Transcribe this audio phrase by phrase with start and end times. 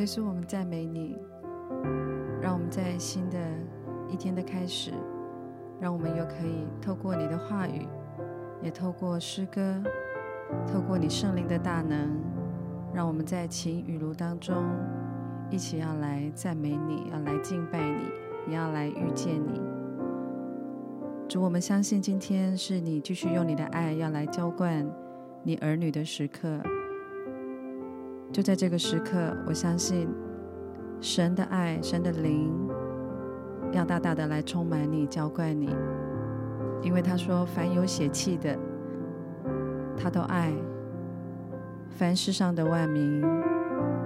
[0.00, 1.16] 耶稣，我们赞美你，
[2.42, 3.38] 让我们在新的
[4.08, 4.92] 一天的开始，
[5.80, 7.86] 让我们又可以透过你的话语，
[8.60, 9.80] 也透过诗歌，
[10.66, 12.10] 透过你圣灵的大能，
[12.92, 14.64] 让我们在晴雨露当中，
[15.48, 19.60] 一起要来赞美你，要来敬拜你，也要来遇见你。
[21.28, 24.84] 主，我们相信今天是你继续用你的爱要来浇灌
[25.44, 26.60] 你儿女的时刻。
[28.34, 30.08] 就在这个时刻，我相信
[31.00, 32.52] 神的爱、神的灵
[33.70, 35.70] 要大大的来充满你、浇灌你，
[36.82, 38.58] 因为他说：“凡有血气的，
[39.96, 40.50] 他都爱；
[41.90, 43.22] 凡世上的万民，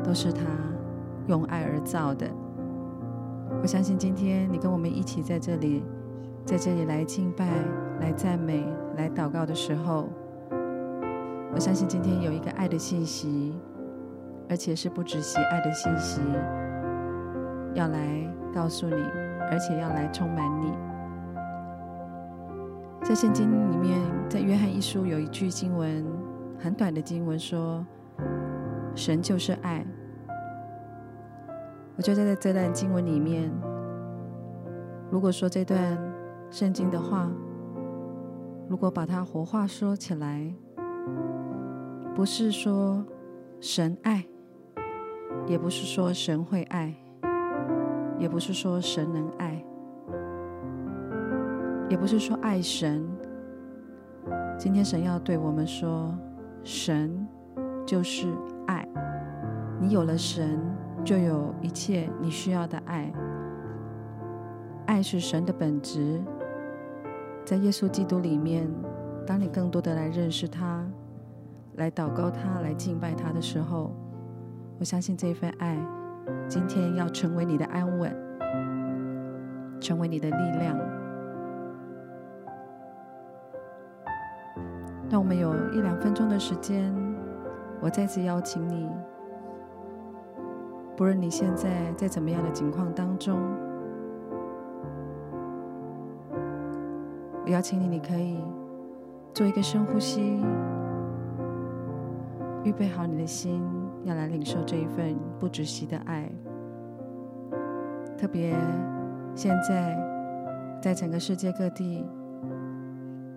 [0.05, 0.43] 都是他
[1.27, 2.29] 用爱而造的。”
[3.63, 5.83] 我相信今天你跟我们一起在这里，
[6.45, 7.47] 在这里来敬拜、
[7.99, 8.63] 来赞美、
[8.95, 10.07] 来祷告的时候，
[11.55, 13.55] 我相信今天有一个爱的信息。
[14.49, 16.21] 而且是不止喜爱的信息，
[17.75, 17.99] 要来
[18.55, 18.97] 告诉你，
[19.51, 20.73] 而且要来充满你。
[23.03, 26.05] 在圣经里面，在约翰一书有一句经文，
[26.59, 27.87] 很短的经文说
[28.95, 29.87] ：“神就是爱。”
[31.97, 33.51] 我就在这段经文里面，
[35.11, 35.99] 如果说这段
[36.51, 37.31] 圣经的话，
[38.69, 40.55] 如果把它活化说起来，
[42.15, 43.05] 不是说
[43.61, 44.25] 神爱。
[45.49, 46.95] 也不是说神会爱，
[48.19, 49.65] 也不是说神能爱，
[51.89, 53.03] 也不是说爱神。
[54.59, 56.15] 今天神要对我们说，
[56.63, 57.27] 神
[57.87, 58.29] 就是
[58.67, 58.87] 爱。
[59.81, 60.61] 你有了神，
[61.03, 63.11] 就有一切你需要的爱。
[64.85, 66.21] 爱是神的本质，
[67.47, 68.71] 在耶稣基督里面，
[69.27, 70.87] 当你更多的来认识他，
[71.77, 73.95] 来祷告他，来敬拜他的时候。
[74.81, 75.77] 我相信这一份爱，
[76.47, 78.15] 今天要成为你的安稳，
[79.81, 80.79] 成为你的力量。
[85.11, 86.95] 让我们有一两分钟的时间，
[87.81, 88.89] 我再次邀请你，
[90.97, 93.37] 不论你现在在怎么样的境况当中，
[97.45, 98.39] 我邀请你，你可以
[99.35, 100.41] 做一个深呼吸，
[102.63, 103.61] 预备好你的心。
[104.05, 106.31] 要来领受这一份不止息的爱，
[108.17, 108.57] 特别
[109.35, 109.97] 现在
[110.81, 112.05] 在整个世界各地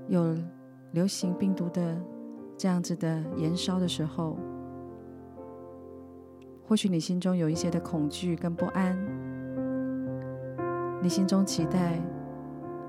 [0.08, 0.36] 有
[0.92, 1.98] 流行病毒的
[2.58, 4.38] 这样子的延烧的时候，
[6.64, 8.98] 或许你心中有一些的恐惧跟不安，
[11.02, 12.00] 你心中期待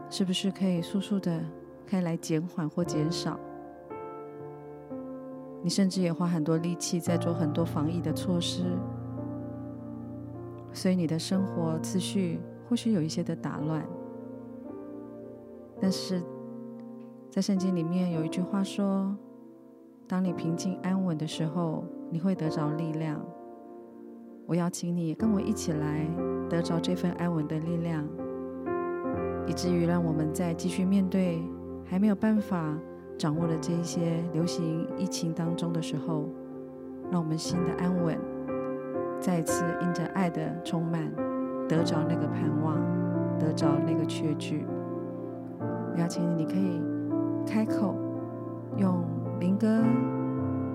[0.08, 1.40] 是不是可以速速的
[1.86, 3.38] 可以来减缓或减少？
[5.62, 8.64] 你甚至也花很多力气在做很多防疫的措施，
[10.72, 13.86] 所以你的生活次序或许有一些的打乱。
[15.80, 16.20] 但是
[17.30, 19.16] 在圣经里面有一句话说
[20.08, 23.24] ：“当你平静安稳的时候，你会得着力量。”
[24.46, 26.04] 我邀请你跟我一起来
[26.50, 28.04] 得着这份安稳的力量，
[29.46, 31.40] 以至于让我们在继续面对
[31.84, 32.76] 还没有办法。
[33.22, 36.28] 掌握了这一些流行疫情当中的时候，
[37.08, 38.18] 让我们心的安稳，
[39.20, 41.08] 再次因着爱的充满，
[41.68, 42.76] 得着那个盼望，
[43.38, 44.66] 得着那个确据。
[45.60, 46.82] 我邀请你，你可以
[47.46, 47.94] 开口
[48.76, 49.04] 用
[49.38, 49.84] 灵歌，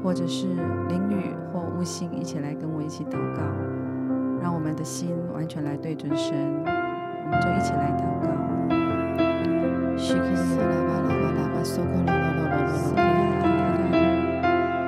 [0.02, 0.48] 或者是
[0.88, 3.42] 灵语或悟性，一起来跟我一起祷告，
[4.42, 6.34] 让我们的心完全来对准神，
[6.64, 8.28] 我们就一起来祷告。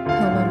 [0.07, 0.48] Hallelujah.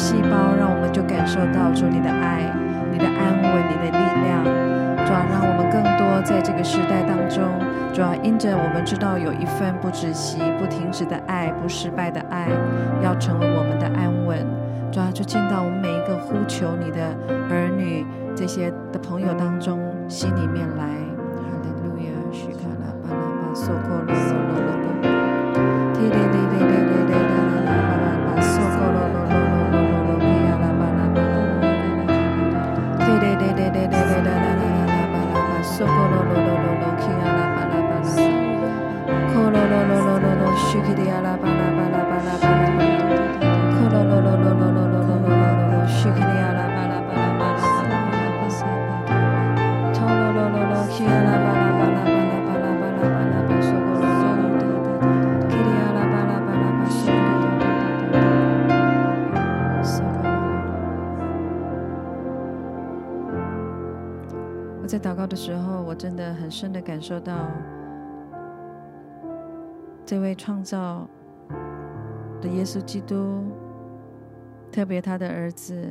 [0.00, 2.40] 细胞，让我们就感受到主你的爱、
[2.90, 4.40] 你的安稳、你的力量。
[5.04, 7.44] 主啊，让我们更多在这个时代当中，
[7.92, 12.48] 主要因着我们知道有一份不止息、不停止的爱、不失败的爱，
[13.02, 14.38] 要成为我们的安稳。
[14.90, 17.14] 主要就进到我们每一个呼求你的
[17.50, 20.86] 儿女这些的朋友当中心里面来。
[21.36, 24.19] 哈利路亚，许卡拉巴拉巴索科罗罗罗罗，
[65.42, 67.34] 时候，我真的很深的感受到，
[70.04, 71.08] 这位创造
[72.42, 73.42] 的耶稣基督，
[74.70, 75.82] 特别他的儿子，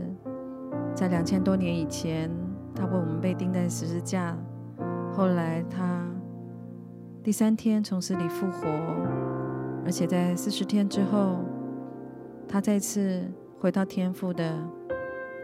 [0.94, 2.30] 在两千多年以前，
[2.76, 4.38] 他为我们被钉在十字架，
[5.12, 6.06] 后来他
[7.24, 8.68] 第三天从死里复活，
[9.84, 11.40] 而且在四十天之后，
[12.48, 13.26] 他再次
[13.60, 14.54] 回到天父的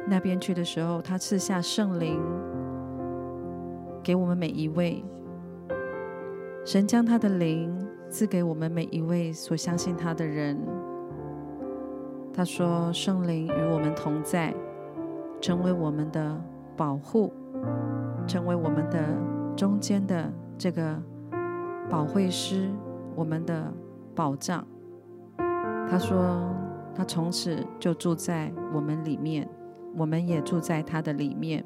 [0.07, 2.21] 那边去的时候，他赐下圣灵。
[4.05, 5.03] 给我们每一位，
[6.63, 7.75] 神将他的灵
[8.07, 10.55] 赐给我们每一位所相信他的人。
[12.31, 14.53] 他说：“圣灵与我们同在，
[15.41, 16.39] 成为我们的
[16.77, 17.33] 保护，
[18.27, 19.17] 成为我们的
[19.55, 21.01] 中间的这个
[21.89, 22.69] 保惠师，
[23.15, 23.73] 我们的
[24.13, 24.63] 保障。”
[25.89, 26.53] 他说
[26.93, 29.49] ：“他从此就住在我们里面，
[29.97, 31.65] 我们也住在他的里面。”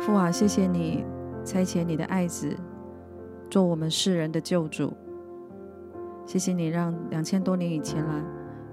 [0.00, 1.04] 父啊，谢谢你
[1.44, 2.54] 差遣你的爱子
[3.50, 4.92] 做我们世人的救主。
[6.24, 8.24] 谢谢你让两千多年以前了，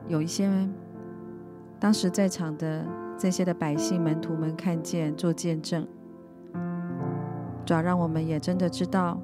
[0.08, 0.50] 有一些
[1.80, 2.86] 当时在场的
[3.18, 5.88] 这些的百姓门徒们看见做见证，
[7.66, 9.20] 主要让我们也真的知道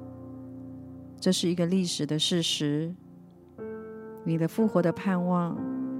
[1.18, 2.94] 这是一个历史的事实。
[4.24, 5.56] 你的复活的盼望，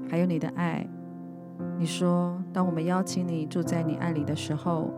[0.08, 0.86] 还有你的爱。
[1.78, 4.90] 你说，当我们邀请你住在你爱里的时候。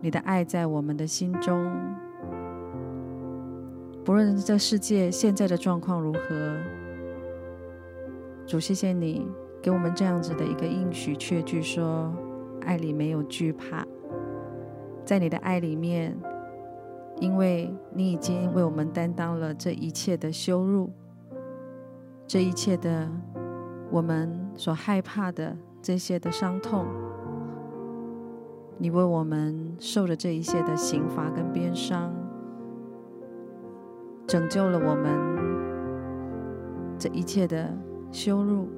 [0.00, 1.70] 你的爱在我们的心中，
[4.04, 6.56] 不论这世界现在的状况如何，
[8.46, 9.28] 主，谢谢你
[9.62, 12.10] 给我们这样子的一个应许，确据说
[12.62, 13.86] 爱里没有惧怕，
[15.04, 16.16] 在你的爱里面，
[17.20, 20.90] 因为你已经为我们担当了这一切的羞辱，
[22.26, 23.06] 这一切的
[23.90, 26.86] 我们所害怕的这些的伤痛。
[28.82, 32.10] 你为我们受了这一切的刑罚跟鞭伤，
[34.26, 35.12] 拯救了我们
[36.98, 37.70] 这一切的
[38.10, 38.70] 羞辱，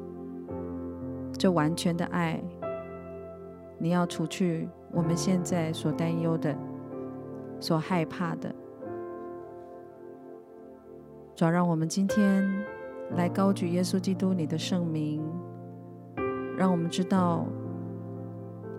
[1.38, 2.42] 这完全的爱，
[3.78, 6.52] 你要除去我们现在所担忧的、
[7.60, 8.52] 所害怕的，
[11.36, 12.44] 主让我们今天
[13.12, 15.22] 来高举耶稣基督你的圣名，
[16.58, 17.46] 让我们知道。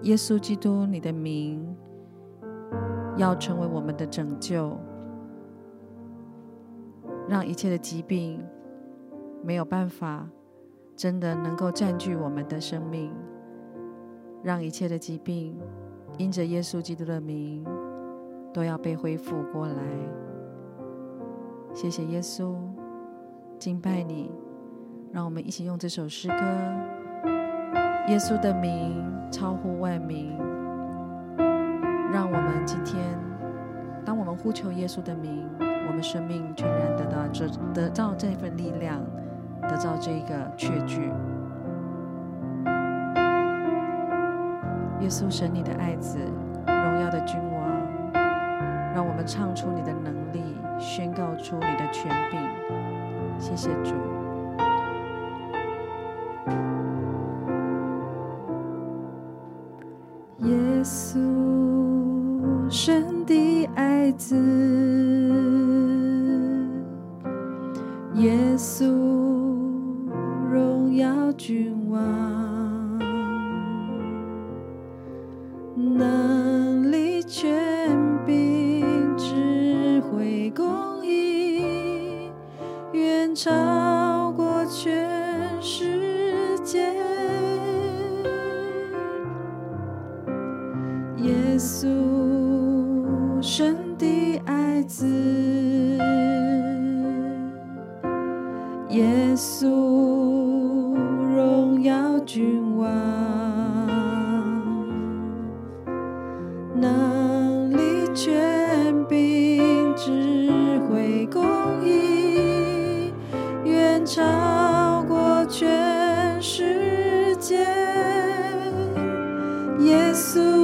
[0.03, 1.75] 耶稣基督，你的名
[3.15, 4.77] 要成为我们的拯救，
[7.29, 8.45] 让一切的疾病
[9.41, 10.27] 没有办法
[10.95, 13.13] 真的能够占据我们的生命，
[14.43, 15.57] 让一切的疾病
[16.17, 17.65] 因着耶稣基督的名
[18.53, 19.75] 都要被恢复过来。
[21.73, 22.55] 谢谢耶稣，
[23.57, 24.29] 敬拜你，
[25.13, 27.02] 让我们一起用这首诗歌。
[28.09, 30.37] 耶稣的名超乎万名，
[32.11, 33.01] 让我们今天，
[34.03, 35.47] 当我们呼求耶稣的名，
[35.87, 38.99] 我们生命全然得到这得到这份力量，
[39.61, 41.09] 得到这个确据。
[44.99, 46.19] 耶稣神，你的爱子，
[46.67, 47.63] 荣耀的君王，
[48.93, 50.41] 让我们唱出你的能力，
[50.77, 52.39] 宣告出你的权柄。
[53.39, 53.95] 谢谢主。
[64.17, 64.62] 子。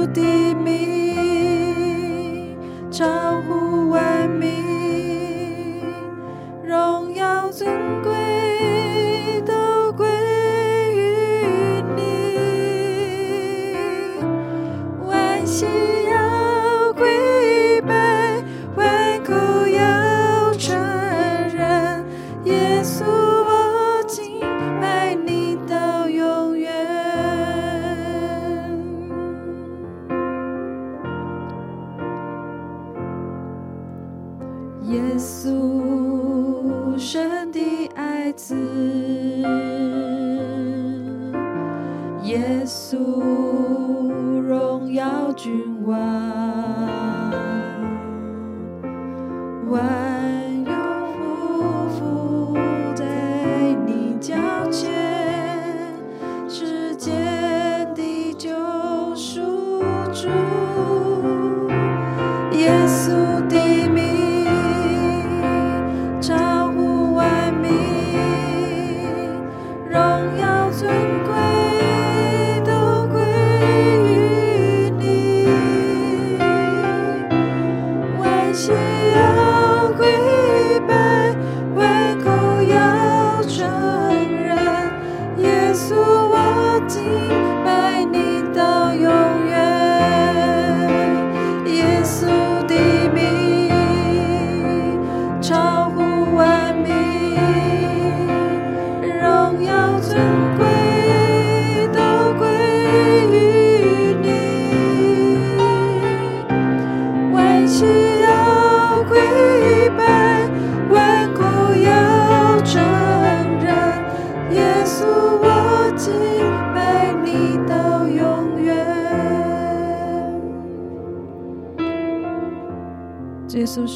[0.00, 2.56] 稣的名，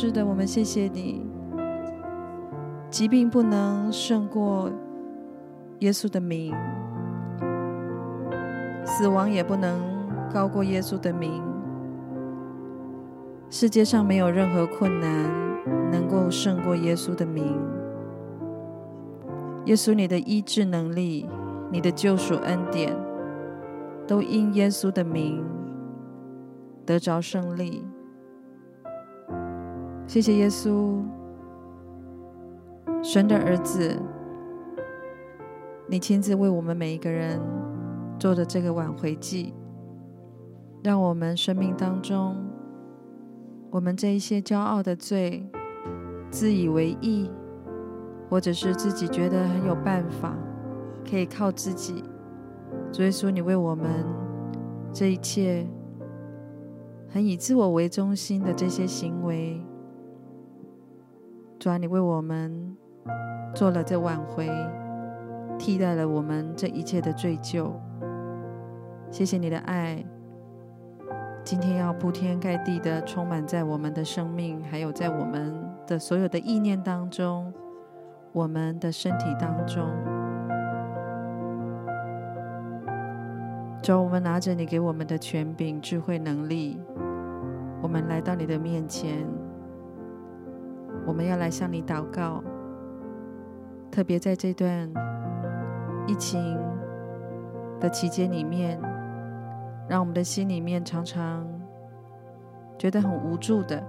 [0.04, 1.25] 是的，我们谢谢你。
[2.90, 4.70] 疾病不能胜过
[5.78, 6.54] 耶稣的名，
[8.84, 9.80] 死亡也不能
[10.30, 11.42] 高过耶稣的名。
[13.49, 15.11] 世界上没有任何困难
[15.90, 17.58] 能够胜过耶稣的名。
[19.64, 21.26] 耶稣，你的医治能力，
[21.73, 22.94] 你的救赎恩典，
[24.06, 25.42] 都因耶稣的名
[26.84, 27.87] 得着胜利。
[30.06, 31.02] 谢谢耶稣，
[33.02, 33.99] 神的儿子，
[35.88, 37.40] 你亲自为我们每一个人
[38.18, 39.52] 做的这个挽回祭，
[40.84, 42.37] 让我们生命当中，
[43.70, 45.44] 我们这一些骄傲的罪、
[46.30, 47.28] 自以为意，
[48.30, 50.37] 或者是自己觉得很有办法，
[51.11, 52.04] 可以靠自己，
[52.92, 53.88] 主耶稣，你为我们
[54.92, 55.66] 这一切
[57.08, 59.61] 很以自我为中心的这些行为。
[61.64, 62.76] 主啊，你为我们
[63.54, 64.47] 做了这挽回，
[65.59, 67.73] 替代了我们这一切的罪疚。
[69.11, 70.04] 谢谢你的爱，
[71.42, 75.54] 今天要铺天盖地的充满在我们的生命，还有在我们
[75.87, 77.50] 的所有的意念当中，
[78.35, 79.88] 我们的身体当中。
[83.83, 86.78] 主，我们拿着你给我们的权柄、智慧、能力，
[87.80, 89.26] 我们来到你的面前。
[91.06, 92.42] 我们要来向你祷告，
[93.90, 94.90] 特别在这段
[96.06, 96.58] 疫情
[97.78, 98.80] 的期间里面，
[99.88, 101.46] 让我们的心里面常常
[102.78, 103.82] 觉得很无助的，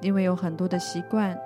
[0.00, 1.38] 因为有很多的习惯，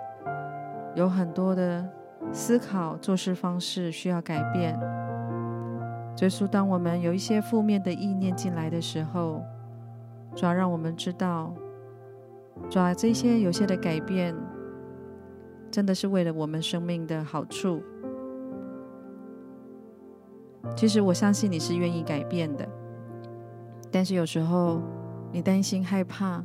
[0.94, 1.84] 有很多的
[2.32, 4.78] 思考、做事方式需要改变。
[6.16, 9.42] 所以，当我们有一些负面的意念进来的时候，
[10.34, 11.52] 主要让我们知道。
[12.70, 14.34] 主啊，这些有些的改变，
[15.70, 17.82] 真的是为了我们生命的好处。
[20.76, 22.68] 其实我相信你是愿意改变的，
[23.90, 24.82] 但是有时候
[25.32, 26.44] 你担心害怕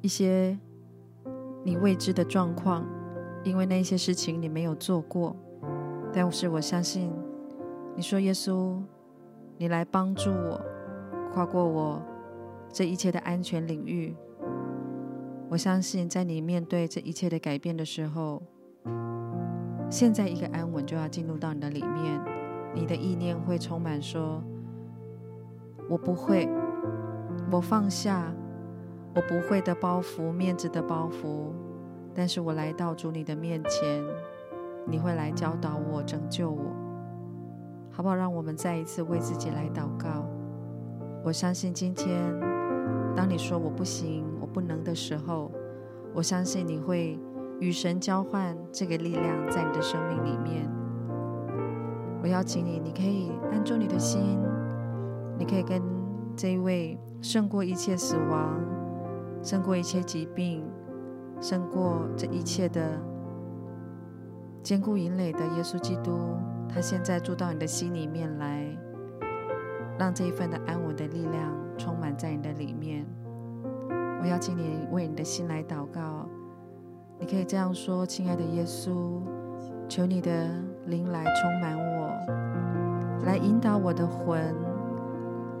[0.00, 0.58] 一些
[1.62, 2.86] 你未知的状况，
[3.44, 5.36] 因为那些事情你没有做过。
[6.12, 7.12] 但是我相信
[7.94, 8.80] 你说耶稣，
[9.58, 10.60] 你来帮助我
[11.32, 12.02] 跨过我
[12.72, 14.16] 这一切的安全领域。
[15.50, 18.40] 我相信，在你面对这一切的改变的时候，
[19.90, 22.20] 现在一个安稳就要进入到你的里面，
[22.72, 24.40] 你的意念会充满说
[25.90, 26.48] ：“我不会，
[27.50, 28.32] 我放下
[29.12, 31.50] 我不会的包袱，面子的包袱。”
[32.14, 34.04] 但是我来到主你的面前，
[34.86, 36.62] 你会来教导我、拯救我，
[37.90, 38.14] 好不好？
[38.14, 40.24] 让我们再一次为自己来祷告。
[41.24, 42.16] 我相信今天，
[43.16, 45.50] 当你说我不行、不能的时候，
[46.14, 47.18] 我相信你会
[47.60, 50.68] 与神交换这个力量在你的生命里面。
[52.22, 54.38] 我邀请你，你可以安住你的心，
[55.38, 55.82] 你可以跟
[56.36, 58.60] 这一位胜过一切死亡、
[59.42, 60.62] 胜过一切疾病。
[61.42, 63.00] 胜过这一切的
[64.62, 66.36] 坚固营垒的耶稣基督，
[66.68, 68.66] 他现在住到你的心里面来，
[69.98, 73.06] 让这一份的安稳的力量充满在你的里面。
[74.30, 76.24] 邀请你为你的心来祷告，
[77.18, 79.20] 你可以这样说：“亲爱的耶稣，
[79.88, 80.48] 求你的
[80.86, 84.54] 灵来充满我，来引导我的魂，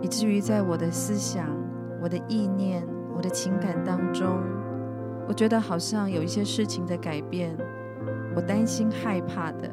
[0.00, 1.48] 以至于在我的思想、
[2.00, 2.86] 我的意念、
[3.16, 4.38] 我的情感当中。”
[5.26, 7.56] 我觉得好像有一些事情的改变，
[8.36, 9.68] 我担心害怕的，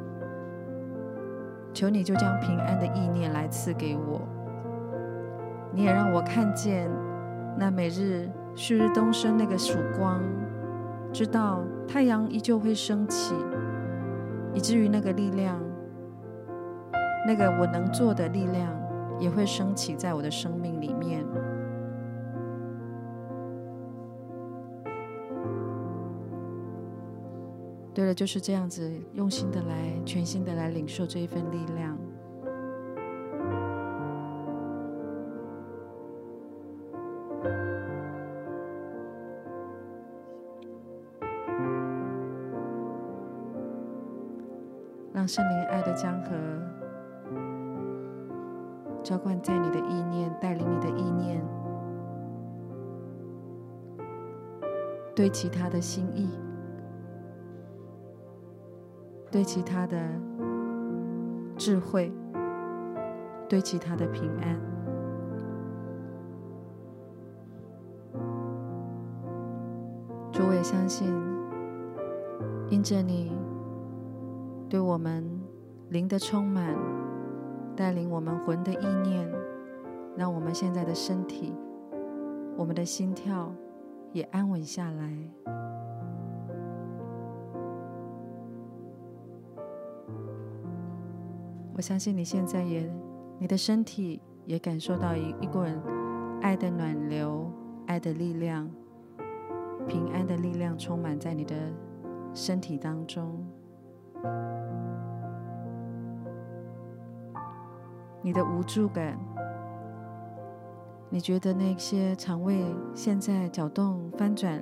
[1.72, 4.22] 求你就将平安的意念来赐给我。
[5.72, 6.90] 你也让我看见
[7.58, 8.28] 那每日
[8.58, 10.20] 旭日东升那个曙光，
[11.14, 13.36] 知道太阳依旧会升起，
[14.52, 15.62] 以至于那个力量，
[17.28, 18.76] 那个我能做的力量
[19.20, 21.24] 也会升起在我的生命里面。
[27.94, 31.96] 对了，就是这样子，用心的来，全心的来领受这一份力量，
[45.28, 46.30] 让圣灵爱的江河
[49.04, 51.44] 浇灌在你的意念，带领你的意念，
[55.14, 56.30] 对其他的心意。
[59.30, 59.98] 对其他的
[61.58, 62.10] 智慧，
[63.50, 64.58] 对其他的平安，
[70.32, 71.14] 主，我也相信，
[72.70, 73.37] 因着你
[74.70, 75.24] 对我们
[75.90, 76.76] 灵的充满，
[77.76, 79.32] 带领我们魂的意念，
[80.16, 81.54] 让我们现在的身体，
[82.58, 83.54] 我们的心跳
[84.12, 85.18] 也安稳下来。
[91.74, 92.92] 我相信你现在也，
[93.40, 95.64] 你的身体也感受到一一股
[96.42, 97.50] 爱的暖流、
[97.86, 98.70] 爱的力量、
[99.88, 101.56] 平安的力量充满在你的
[102.34, 103.48] 身体当中。
[108.28, 109.18] 你的无助感，
[111.10, 112.62] 你觉得那些肠胃
[112.94, 114.62] 现在搅动、翻转，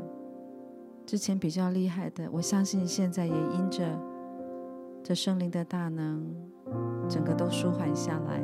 [1.04, 3.84] 之前比较厉害的，我相信现在也因着
[5.04, 6.32] 这圣灵的大能。
[7.10, 8.40] 整个都舒缓下来。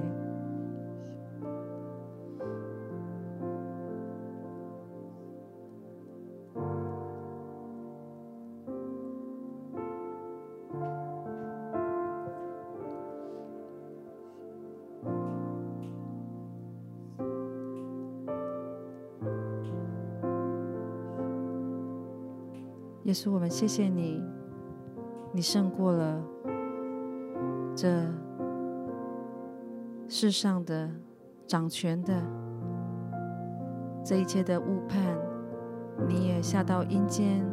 [23.12, 24.24] 耶稣，我们谢谢你，
[25.34, 26.24] 你胜过了
[27.76, 28.08] 这。
[30.08, 30.89] 世上的
[31.47, 32.13] 掌权的
[34.04, 35.17] 这一切的误判，
[36.08, 37.45] 你也下到阴间，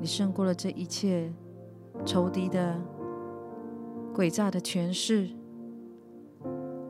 [0.00, 1.32] 你胜过了这一切
[2.04, 2.76] 仇敌的
[4.12, 5.28] 诡诈的权势，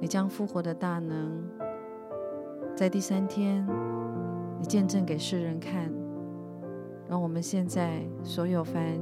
[0.01, 1.42] 你将复活的大能
[2.75, 3.66] 在第三天，
[4.59, 5.90] 你见证给世人看，
[7.09, 8.99] 让我们现在所有凡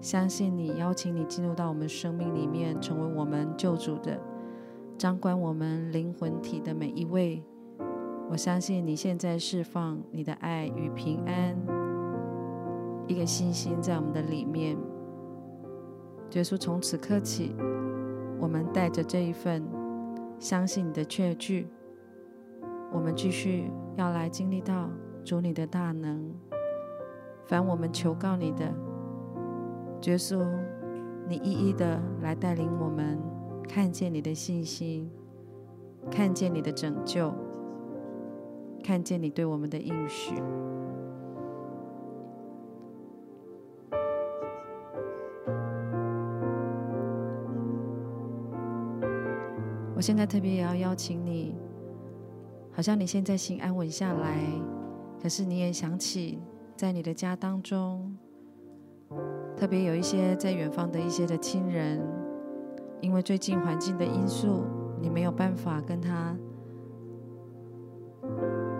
[0.00, 4.20] 相信你、邀请你进入到我们生命里面，成为我们救主的。
[4.98, 7.42] 掌管我们灵魂体的每一位，
[8.30, 11.56] 我相信你现在释放你的爱与平安，
[13.06, 14.76] 一个信心在我们的里面。
[16.32, 17.54] 耶稣，从此刻起，
[18.40, 19.62] 我们带着这一份
[20.38, 21.68] 相信你的确据，
[22.92, 24.90] 我们继续要来经历到
[25.24, 26.34] 主你的大能。
[27.46, 28.64] 凡我们求告你的，
[30.02, 30.44] 耶稣，
[31.28, 33.18] 你一一的来带领我们，
[33.68, 35.08] 看见你的信心，
[36.10, 37.32] 看见你的拯救，
[38.82, 40.34] 看见你对我们的应许。
[49.94, 51.54] 我现在特别也要邀请你，
[52.72, 54.40] 好像你现在心安稳下来，
[55.22, 56.38] 可是你也想起
[56.76, 58.14] 在你的家当中，
[59.56, 62.06] 特别有一些在远方的一些的亲人，
[63.00, 64.62] 因为最近环境的因素，
[65.00, 66.36] 你没有办法跟他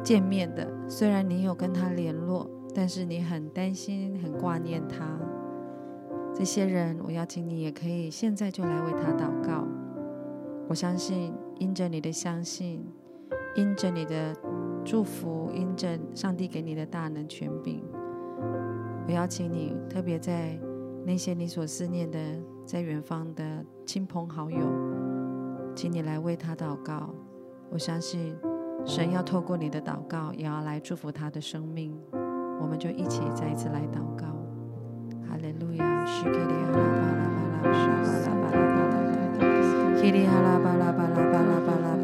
[0.05, 0.71] 见面的。
[0.87, 5.19] 虽然你有跟他联络，但是你很担心、很挂念他。
[6.35, 9.67] 这些人，我邀请你也可以现在就来为他祷告。
[10.69, 12.87] 我相信，因着你的相信，
[13.55, 14.37] 因着你的
[14.87, 17.83] 祝福，因着上帝给你的大能权柄，
[19.05, 20.57] 我邀请你，特别在
[21.05, 22.19] 那些你所思念的，
[22.65, 24.59] 在远方的亲朋好友，
[25.75, 27.13] 请你来为他祷告。
[27.69, 28.37] 我相信，
[28.85, 31.93] 神要透过你的祷告，也要来祝福他的生命。
[32.61, 34.27] 我们就一起再一次来祷告。
[35.29, 36.07] 哈利路亚。
[39.97, 41.96] 叽里哈啦巴拉巴拉巴拉巴拉巴拉巴拉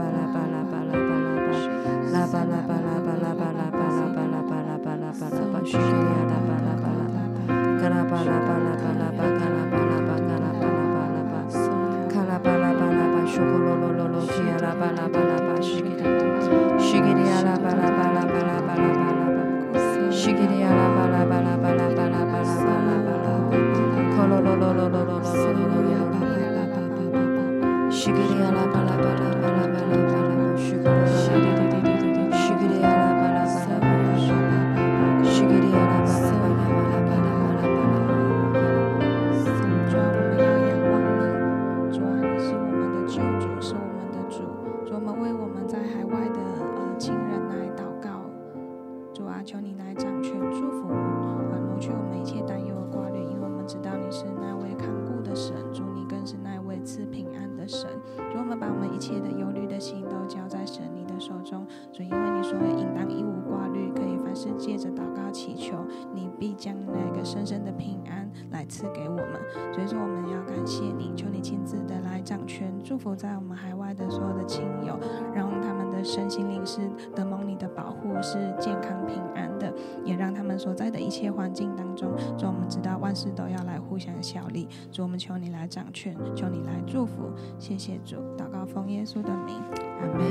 [87.83, 89.57] 谢主，祷告奉耶稣的名，
[90.01, 90.25] 阿门。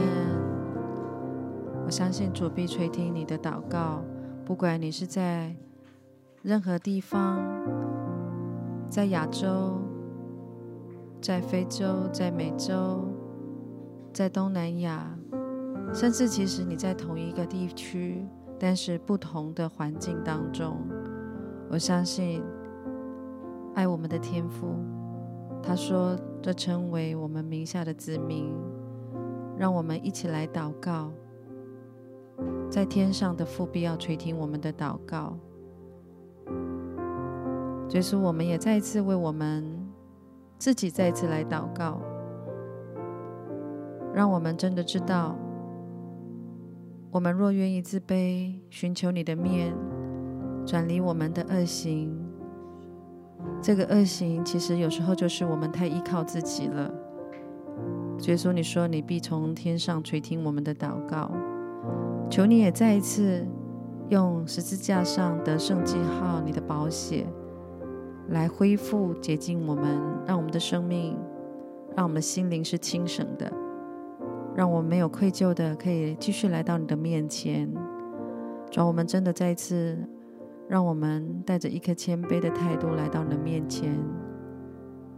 [1.84, 4.02] 我相信主必垂听你的祷告，
[4.46, 5.54] 不管你是在
[6.42, 7.44] 任何地方，
[8.90, 9.82] 在亚洲。
[11.22, 13.06] 在非洲，在美洲，
[14.12, 15.06] 在东南亚，
[15.94, 18.26] 甚至其实你在同一个地区，
[18.58, 20.80] 但是不同的环境当中，
[21.70, 22.42] 我相信
[23.76, 24.74] 爱我们的天父，
[25.62, 28.54] 他说这称为我们名下的子民，
[29.58, 31.12] 让我们一起来祷告，
[32.70, 35.38] 在天上的父必要垂听我们的祷告。
[37.90, 39.80] 所以我们也再一次为我们。
[40.58, 42.00] 自己再一次来祷告，
[44.14, 45.36] 让我们真的知道，
[47.10, 49.74] 我们若愿意自卑，寻求你的面，
[50.64, 52.16] 转离我们的恶行，
[53.62, 56.92] 这个恶行其实有时候就是我们太依靠自己了。
[58.18, 61.32] 所以说，你说你必从天上垂听我们的祷告，
[62.30, 63.46] 求你也再一次
[64.10, 67.26] 用十字架上的圣记号，你的宝血。
[68.30, 71.18] 来恢复洁净我们，让我们的生命，
[71.98, 73.52] 让我们的心灵是清省的，
[74.56, 77.70] 让我们没有愧疚的，可以继续来到你的面前。
[78.70, 79.98] 主，我们真的再一次，
[80.72, 83.94] 让我们带着一颗谦卑的态度来到你的面前，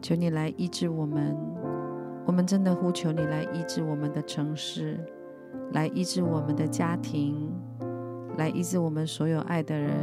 [0.02, 1.38] 求你来医治我们。
[2.26, 5.00] 我们真的呼求你来医治我们的城市，
[5.74, 7.52] 来医治我们的家庭，
[8.36, 9.94] 来医治我们所有爱的人。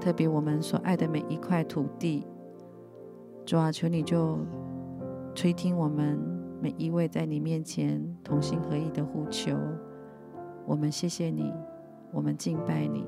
[0.00, 2.26] 特别我们所爱的每一块土地，
[3.44, 4.38] 主啊，求你就
[5.34, 6.18] 垂听我们
[6.62, 9.58] 每一位在你面前同心合意的呼求。
[10.64, 11.52] 我们谢谢你，
[12.12, 13.04] 我们敬拜你，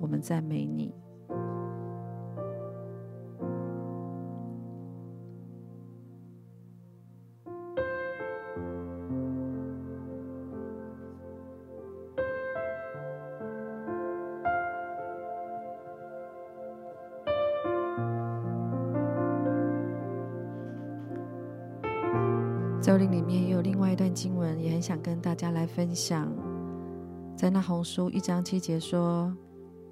[0.00, 0.94] 我们赞美你。
[22.82, 26.30] 咒灵里面也有另外一段经文，也很想跟大家来分享。
[27.34, 29.34] 在那鸿书一章七节说：“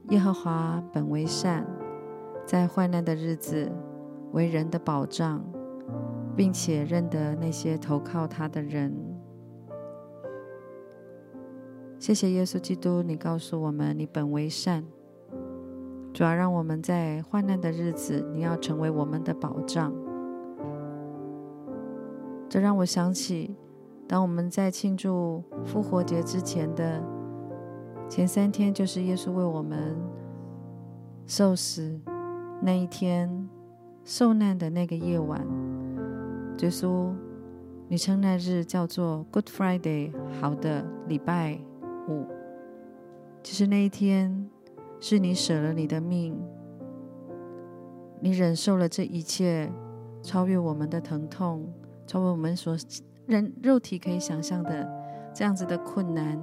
[0.08, 1.64] 耶和华本为善
[2.44, 3.70] 在患难的日子
[4.32, 5.44] 为人的保障
[6.36, 8.92] 并且认得那些投靠他的人。
[11.98, 14.84] 谢谢耶稣基督你告诉我们你本为善。
[16.12, 19.94] 主要让我们在患难的日子你要成为我们的保障。
[22.48, 23.56] 这让我想起
[24.06, 27.02] 当我们在庆祝复活节之前的
[28.14, 29.96] 前三天，就是耶稣为我们
[31.26, 31.98] 受死
[32.60, 33.48] 那一天，
[34.04, 35.40] 受难的那个夜晚。
[36.58, 37.10] 耶稣，
[37.88, 41.58] 你称那日叫做 Good Friday，好的礼拜
[42.06, 42.26] 五。
[43.42, 44.46] 其实那一天
[45.00, 46.38] 是你舍了你的命，
[48.20, 49.72] 你忍受了这一切，
[50.20, 51.66] 超越我们的疼痛。
[52.06, 52.76] 超过我们所
[53.24, 54.86] 人肉体可以想象的
[55.32, 56.38] 这样子的困难，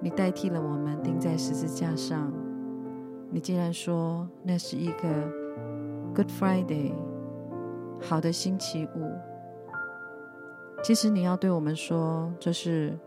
[0.00, 2.32] 你代替了我们钉在十字架上。
[3.30, 5.08] 你竟然说那是一个
[6.14, 6.92] Good Friday，
[8.00, 9.10] 好的星期五。
[10.82, 12.98] 其实你要对我们说，这是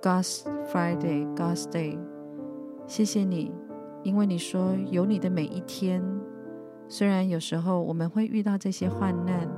[0.00, 1.98] God's Friday，God's Day。
[2.86, 3.52] 谢谢你，
[4.02, 6.02] 因为你说有你的每一天，
[6.88, 9.48] 虽然有时候我们会遇到这些患难。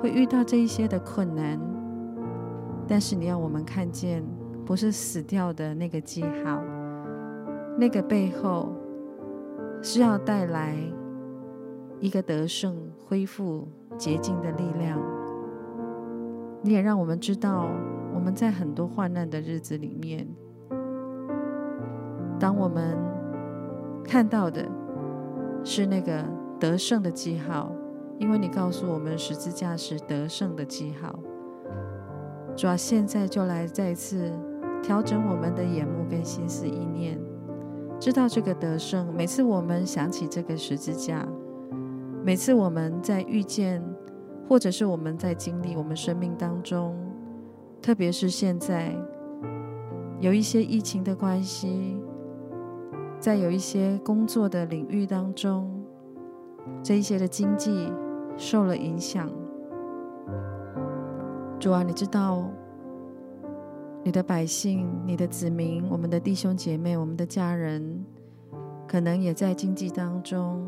[0.00, 1.58] 会遇到这一些的困难，
[2.86, 4.22] 但是你要我们看见，
[4.64, 6.62] 不是死掉的那个记号，
[7.78, 8.72] 那个背后
[9.82, 10.76] 是要带来
[12.00, 15.00] 一个得胜、恢复、洁净的力量。
[16.62, 17.68] 你也让我们知道，
[18.14, 20.26] 我们在很多患难的日子里面，
[22.38, 22.98] 当我们
[24.02, 24.66] 看到的
[25.62, 26.24] 是那个
[26.58, 27.70] 得胜的记号。
[28.16, 31.18] 因为你告诉我们十字架是得胜的记号，
[32.54, 34.30] 主啊，现在就来再一次
[34.84, 37.18] 调整我们的眼目跟心思意念，
[37.98, 39.10] 知道这个得胜。
[39.14, 41.26] 每次我们想起这个十字架，
[42.22, 43.82] 每次我们在遇见，
[44.46, 46.94] 或者是我们在经历我们生命当中，
[47.80, 48.94] 特别是现在
[50.20, 51.98] 有一些疫情的关系，
[53.18, 55.82] 在有一些工作的领域当中，
[56.82, 57.90] 这一些的经济。
[58.36, 59.30] 受了影响，
[61.60, 62.42] 主啊，你知道
[64.04, 68.04] 你的百姓、你的子民、我们的弟兄姐妹、我们的家人，
[68.86, 70.62] 可能也在经济当中，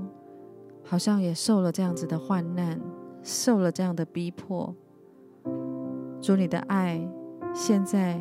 [0.83, 2.81] 好像也受了这样子的患难，
[3.22, 4.75] 受了这样的逼迫。
[6.22, 7.07] 主，你的爱
[7.53, 8.18] 现在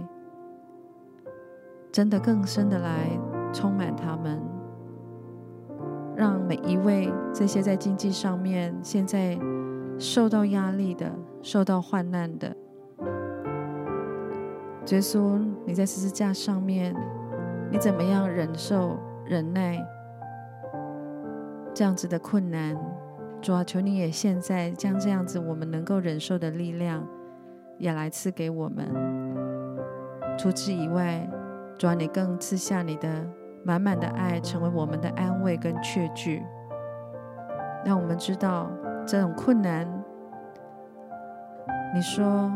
[1.93, 3.09] 真的更深的来
[3.53, 4.43] 充满他们。
[6.13, 9.39] 让每一位这些在经济上面现在
[9.97, 11.09] 受到压力的、
[11.41, 12.53] 受到患难的，
[14.93, 16.95] 耶稣，你在十字架上面，
[17.71, 19.83] 你怎么样忍受、忍耐
[21.73, 22.77] 这样子的困难？
[23.41, 27.07] 主啊，求你也现在将这样子我们能够忍受的力量
[27.77, 28.85] 也来赐给我们。
[30.37, 31.29] 除此以外，
[31.77, 33.25] 主啊，你更赐下你的。
[33.67, 36.45] 满满的爱成为我们的安慰跟确据，
[37.83, 38.69] 让我们知道
[39.07, 39.87] 这种困难。
[41.91, 42.51] 你说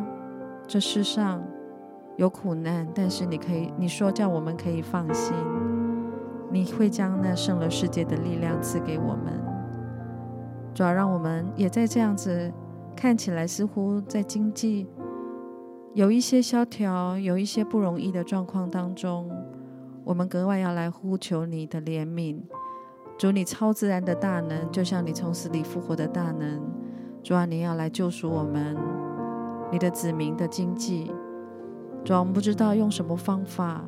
[0.67, 1.41] 这世上
[2.19, 5.33] 有苦难，但是你可以，你说叫我们可以放心，
[6.51, 9.41] 你会将那胜了世界的力量赐给我们。
[10.73, 12.51] 主要让我们也在这样子
[12.93, 14.85] 看起来似乎在经济
[15.93, 19.31] 有一些萧条、有一些不容易的状况当中。
[20.03, 22.41] 我们格外要来呼求你的怜悯，
[23.17, 26.61] 主，你超自然的大能，就像你从死里复活的大能，
[27.23, 28.75] 主啊，你要来救赎我们，
[29.71, 31.13] 你的子民的经济，
[32.03, 33.83] 主要，我们不知道用什么方法，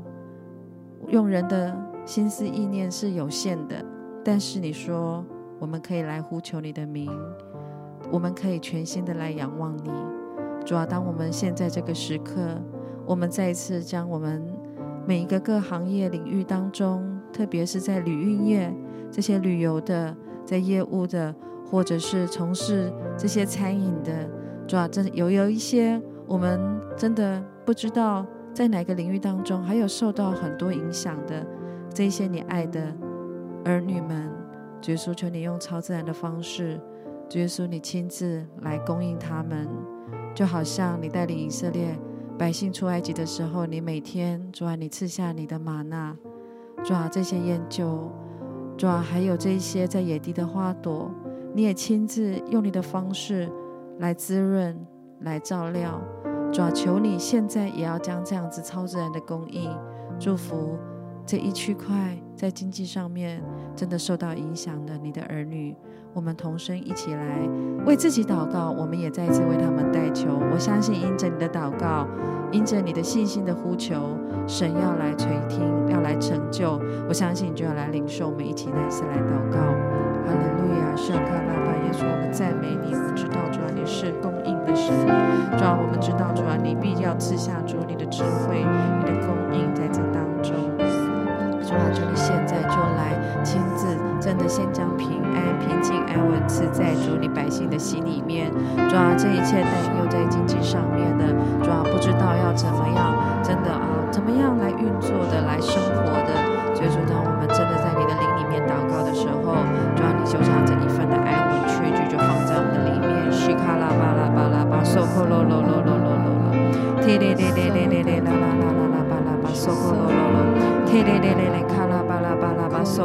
[1.08, 3.84] 用人的心思意念是有限的，
[4.24, 5.26] 但是你说
[5.60, 7.12] 我们可以来呼求你的名，
[8.12, 9.92] 我们可以全心的来仰望你，
[10.66, 12.40] 主啊，当我们现在这个时刻，
[13.06, 14.42] 我们再一次将我们。
[15.04, 18.72] 每一个各行业领域当中，特别是在旅运业
[19.10, 21.34] 这些旅游的、在业务的，
[21.66, 24.30] 或者是从事这些餐饮的，
[24.68, 26.62] 主要真有有一些我们
[26.96, 31.46] 真的不知道在哪个领域当中还有受到很多影响的
[31.94, 32.94] 这些你爱的
[33.66, 34.32] 儿女们，
[34.82, 36.80] 主耶稣求你用超自然的方式，
[37.30, 39.68] 主耶稣你亲自来供应他们，
[40.34, 41.98] 就好像你带领以色列。
[42.38, 46.18] 百姓出埃及的时候，你每天主啊，你赐下你的吗哪，
[46.84, 48.12] 主啊，这些烟酒，
[48.76, 51.12] 主啊，还有这些在野地的花朵，
[51.54, 53.48] 你也亲自用你的方式
[54.00, 54.76] 来滋润、
[55.20, 56.02] 来照料。
[56.52, 59.72] 主啊，求你现在也要将这样子超自然的供应，
[60.20, 60.78] 祝福
[61.26, 63.42] 这一区块、在经济上面
[63.74, 65.74] 真的受到影响的你的儿女，
[66.14, 67.40] 我们同声一起来
[67.86, 70.28] 为自己祷告，我们也再一次为他们代求。
[70.52, 72.06] 我相信，因着你的祷告，
[72.52, 76.82] 因着你的信心的呼求，神要来垂听，要来成就。
[77.08, 78.28] 我相信就要来领受。
[78.28, 79.60] 我们一起再次来祷告。
[80.28, 82.94] 哈利路亚，圣卡拉巴耶稣，我们赞美你。
[82.94, 84.34] 我们知道主啊，你是供
[84.66, 84.94] 的神。
[85.58, 90.56] 主啊，我们知道主啊，你必要赐下主你的智慧，你的供应在这当中。
[91.62, 98.52] 主啊，求你现在就来亲自，真的先将平安、平静、安稳赐在主你百姓的心里面。
[98.90, 101.26] 主啊，这一切担忧在经济上面的，
[101.64, 106.32] 主啊，不知道要怎么样，真的啊，怎么样来运作的，来生活的。
[106.74, 109.54] 所以说，当我们真的在你的灵里面祷告的时候，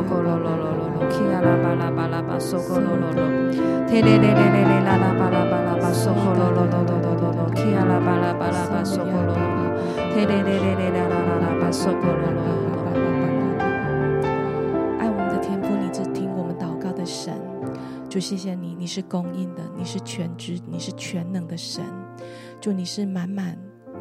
[0.02, 3.20] 巴拉巴，索科罗罗罗罗罗，提呀啦巴拉巴拉巴，索科罗罗罗，
[3.86, 9.72] 提哩哩哩哩哩啦啦巴拉巴拉巴，索科罗罗罗罗罗罗罗，提呀啦巴拉巴拉巴，索科罗罗罗，
[10.12, 12.66] 提哩哩哩哩啦啦啦啦巴，索科罗罗罗。
[18.08, 21.84] 主，谢谢你，你是供应的，你是全知，你是全能的神。
[22.60, 23.58] 主，你是满满。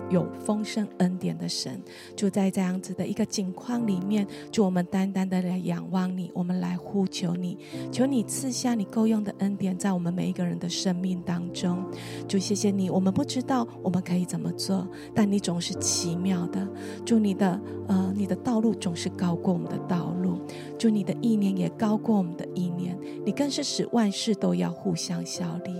[0.10, 1.82] 有丰盛恩典的神，
[2.16, 7.58] 就在这样子的一个境况里面，就我们单单的来仰望你，我们来呼求你，
[7.92, 11.84] 求你赐下你够用的恩典在我们每一个人的生命当中。
[12.28, 16.68] 就谢谢你，我们不知道我们可以怎么做，但你总是奇妙的。
[17.06, 20.40] 祝你的呃，你的道路总是高过我们的道路，
[20.78, 22.98] 祝你的意念也高过我们的意念。
[23.26, 25.74] 你更是使万事都要互相效力，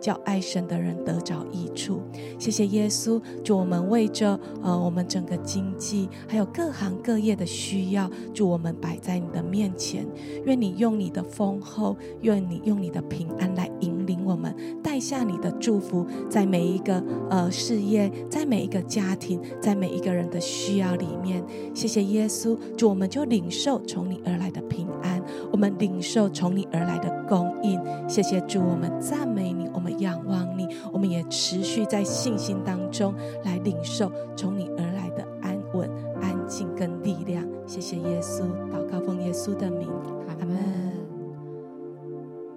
[0.00, 2.00] 叫爱神的人得着益处。
[2.38, 3.80] 谢谢耶稣，祝我们。
[3.90, 10.06] 为着呃，我们整个经济还有各行各业的需要，祝我们摆在你的面前。
[10.44, 21.42] 愿你用你的丰厚，愿你用你的平安来引领我们，带下你的祝福，在每一个呃事业，在每一个家庭，在每一个人的需要里面。
[21.74, 25.22] 谢谢耶稣，祝我们就领受从你而来的平安，
[25.52, 27.80] 我们领受从你而来的供应。
[28.08, 33.60] 谢谢主，我们赞美你，我们仰望你，我们也持续在信心当中来。
[33.60, 35.86] 领受从你而来的安稳、
[36.22, 37.46] 安静跟力量。
[37.66, 39.86] 谢谢耶稣，祷告奉耶稣的名，
[40.26, 40.56] 阿门。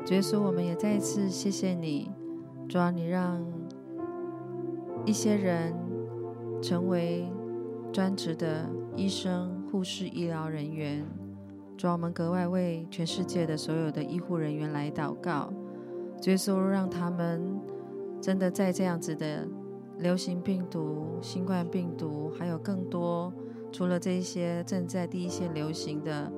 [0.06, 2.10] 主耶稣，我们也再一次谢谢你，
[2.70, 3.46] 主啊，你让
[5.06, 5.74] 一些人
[6.62, 7.28] 成为
[7.92, 11.06] 专职的医生、护士、医疗人员。
[11.78, 15.52] 主要，我们格外为全世界的所有的医护人员来祷告。
[16.22, 17.60] 主耶稣，让他们
[18.22, 19.48] 真的在这样子的。
[20.00, 23.32] 流行病毒、新冠病毒，还有更多，
[23.72, 26.32] 除了这一些正在第一线流行的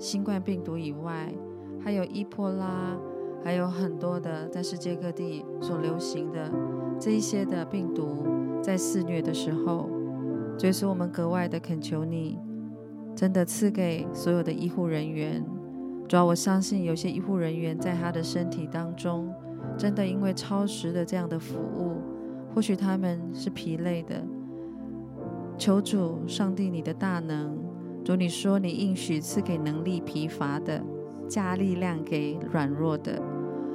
[0.00, 1.32] 新冠病毒以外，
[1.80, 2.98] 还有伊波拉，
[3.44, 6.50] 还有很多的在世界各地所流行的
[6.98, 8.26] 这一些的病毒，
[8.60, 9.88] 在肆虐的时候，
[10.58, 12.36] 所以说我们格外的恳求你，
[13.18, 15.44] 真的赐给所有的医护人员。
[16.06, 19.34] 主要我相信有些医护人员在他的身体当中，
[19.76, 21.96] 真的因为超时的这样的服务。
[22.54, 24.22] 或许他们是疲累的，
[25.58, 27.58] 求主上帝你的大能，
[28.04, 30.80] 主你说你应许赐给能力疲乏的，
[31.26, 33.20] 加力量给软弱的。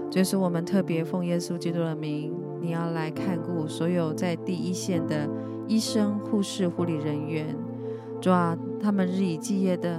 [0.10, 5.28] 所以说我们特别奉耶稣基督的名，你要来看顾所有在第一线的
[5.68, 7.54] 医生、护士、护理人员，
[8.22, 9.98] 主啊，他们日以继夜的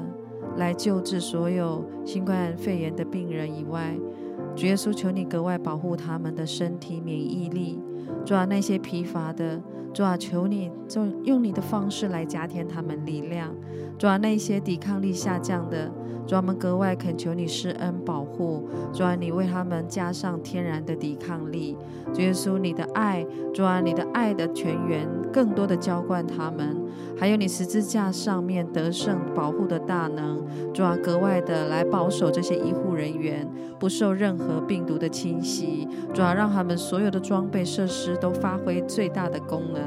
[0.58, 3.98] 来救治所有新冠肺炎的病人以外，
[4.54, 7.80] 主耶稣求你格外保护他们的身体免疫力。
[8.26, 9.58] 主啊，那些疲乏的，
[9.94, 13.54] 主啊，求你就用你的方式来加添他们力量。
[13.98, 15.90] 主啊，那些抵抗力下降的，
[16.26, 18.68] 主啊，我们格外恳求你施恩保护。
[18.92, 21.74] 主啊，你为他们加上天然的抵抗力。
[22.12, 26.76] 主耶稣，你的爱，主啊，你的爱的泉源，更多的浇灌他们。
[27.18, 35.88] 还有你十字架上面得胜保护的大能，主要，格外的来保守这些医护人员，不受任何病毒的侵袭。
[36.12, 39.82] 主要，让他们所有的装备设施都发挥最大的功能，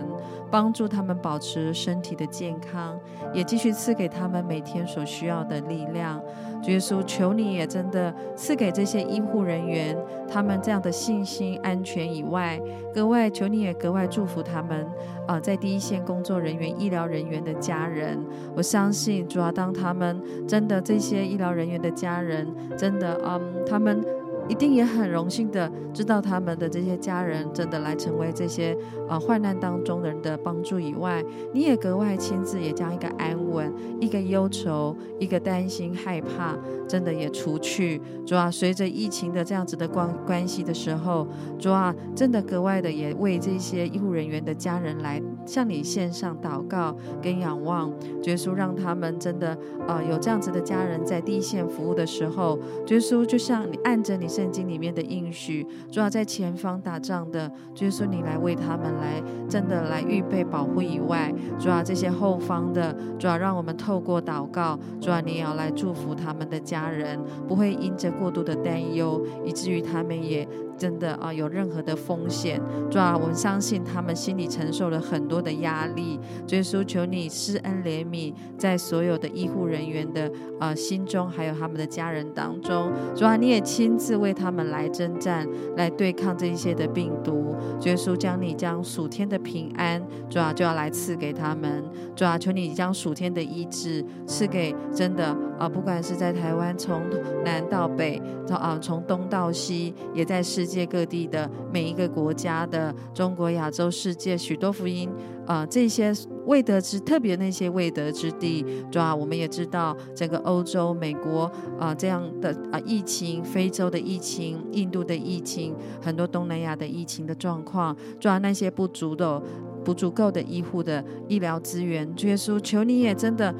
[0.49, 2.99] 帮助他们保持身体的健康，
[3.33, 6.21] 也继续赐给他们每天所需要的力量。
[6.63, 9.95] 主耶稣，求你也真的赐给这些医护人员
[10.27, 12.59] 他们这样的信心、安全以外，
[12.93, 14.83] 格外求你也格外祝福他们
[15.27, 18.19] 啊、呃，在第一线工作人员、医疗人员的家人。
[18.55, 24.03] 我相信，主要当他们真的这些医疗人员的家人真的，嗯，他们
[24.49, 28.77] 一定也很荣幸的知道他们的这些家人真的来成为这些
[29.09, 31.23] 呃患难当中的人的帮助以外，
[31.53, 36.55] 你也格外亲自也将一个安稳、一个忧愁、一个担心、害怕，
[36.87, 38.01] 真的也除去。
[38.25, 41.27] 主啊，随着疫情的这样子的关关系的时候，
[41.57, 47.91] 主啊，真的格外的也为这些医护人员的家人来向你献上祷告跟仰望，
[48.23, 59.19] 耶稣让他们真的呃有这样子的家人在第一线服务的时候，耶稣就像你按着你圣经里面的应许，主要在前方打仗的，就是说你来为他们来
[59.49, 70.47] 真的来预备保护以外，主要这些后方的，主要让我们透过祷告，主要你也要来祝福他们的家人，不会因着过度的担忧，以至于他们也。
[70.77, 72.61] 真的啊，有任何的风险，
[72.91, 76.19] 主啊，我们相信他们心里承受了很多的压力。
[76.49, 87.55] 耶稣，求你施恩怜悯，在所有的医护人员的呃心中，还有他们的家人当中，主啊，你也亲自为他们来征战，来对抗这一些的病毒。
[87.81, 89.99] 耶稣，将你将属天的平安，
[90.29, 91.83] 主啊，就要来赐给他们。
[92.15, 97.01] 主啊，求你将属天的医治赐给真的啊，不管是在台湾从
[97.43, 98.21] 南到北，
[98.51, 100.66] 啊，从东到西，也在世。
[100.67, 105.09] 世界各地的每一个国家的中国、亚洲、世界许多福音
[105.45, 106.11] 啊、这些
[106.45, 111.49] 未得之特别那些未得之地，主啊，我们也知道整个欧洲、美国
[111.79, 119.41] 啊、这样的啊、疫情，非洲的疫情、印度的疫情，很多东南亚的疫情的状况，主啊，那些不足的、
[119.85, 123.55] 不足够的医护的医疗资源，主耶稣，求你也真的、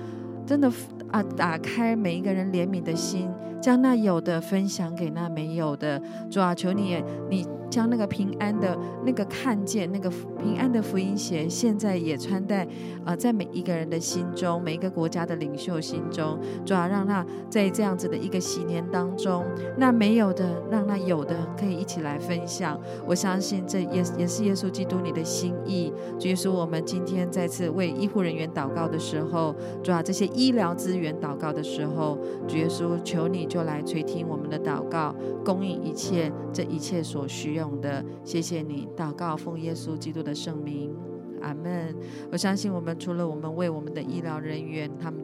[0.46, 0.70] 真的
[1.10, 3.30] 啊，打开每一个人怜悯的心。
[3.62, 12.66] 将那有的分享给那没有的，主啊，求你，你将那个平安的那个看见，那个平安的福音鞋，现在也穿戴
[13.04, 19.44] 啊、在每一个人的心中，每一个国家的领袖心中，主啊，让那在这样子的一个喜年当中，
[19.78, 22.80] 那没有的，让那有的可以一起来分享。
[23.06, 25.92] 我相信这也也是耶稣基督你的心意。
[26.20, 33.47] 主耶稣，我们今天再次为医护人员祷告的时候，主啊，这些医疗资源祷告的时候，主耶稣，求你。
[33.48, 38.04] 就来垂听我们的祷告，供应一切这一切所需用的。
[38.24, 40.94] 谢谢你，祷告奉耶稣基督的圣名，
[41.42, 41.96] 阿门。
[42.32, 45.22] 我相信我们除了我们为我们的医疗人员，他们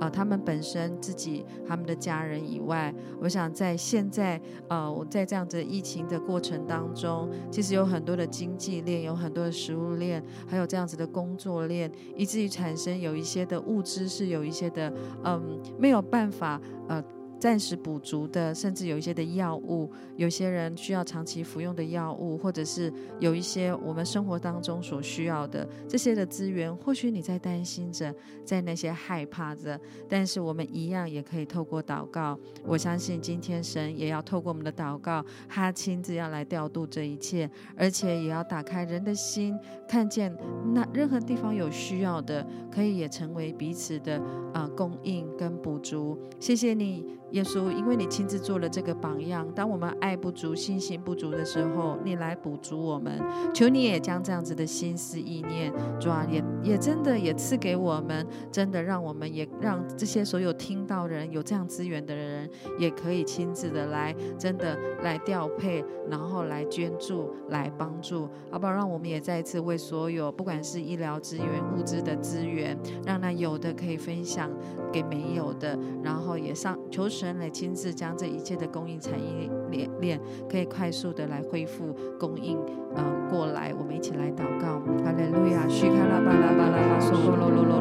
[0.00, 14.92] 呃他们本身自己他们的家人以外，我想在现在呃我在这样子疫情的过程当中，其实有很多的经济链，有很多的食物链，还有这样子的工作链，以至于产生有一些的物资是有一些的
[15.24, 17.02] 嗯没有办法呃。
[17.38, 28.14] 暂时补足的，甚至有一些的药物，有些人需要长期服用的药物，或者是有一些我们生活当中所需要的这些的资源，或许你在担心着，
[28.44, 29.78] 在那些害怕着，
[30.08, 39.54] 但是我们一样也可以透过祷告，我相信今天神也要透过我们的祷告，他亲自要来调度这一切，而且也要打开人的心，
[39.86, 40.34] 看见
[40.72, 44.20] 那任何地方有需要的，可以也成为彼此的
[44.54, 46.18] 啊、供应跟补足。
[46.40, 47.04] 谢谢你。
[47.36, 53.20] 耶稣，因为你亲自做了这个榜样，当我们爱不足、信心不足的时候，你来补足我们。
[53.52, 55.70] 求你也将这样子的心思意念，
[56.00, 68.72] 主啊，也也真的也赐给我们，真的让我们也让这些所有听到人有这样资源的人，也可以亲自的来，真的来调配，然后来捐助、来帮助，好不好？
[68.72, 74.50] 让我们也再一次为所有不管是医疗资源、物资的资源，让那有的可以分享
[74.90, 77.06] 给没有的，然后也上求。
[77.16, 82.58] 神来亲自将这一切的供应产业链链可以快速的来恢复供应，
[82.94, 84.80] 呃，过来，我们一起来祷告。
[85.02, 87.80] 哈利路亚，许卡拉巴拉巴拉巴，索罗罗罗罗，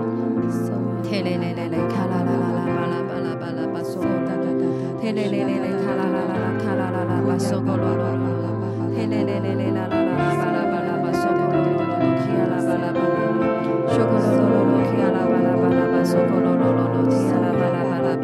[1.03, 4.09] 天嘞嘞嘞嘞，卡拉拉拉拉巴拉巴拉巴拉巴，索罗。
[4.23, 4.63] 达达达，
[5.01, 13.19] 天雷雷雷雷，卡拉拉拉拉，卡拉拉拉巴，索罗罗罗罗，天雷雷雷雷，拉拉拉拉巴拉巴拉巴，索罗罗罗罗，基亚拉巴拉巴拉，
[13.91, 18.23] 索罗罗罗罗，基亚拉巴拉巴拉巴，索罗罗罗罗，基亚拉巴拉巴拉巴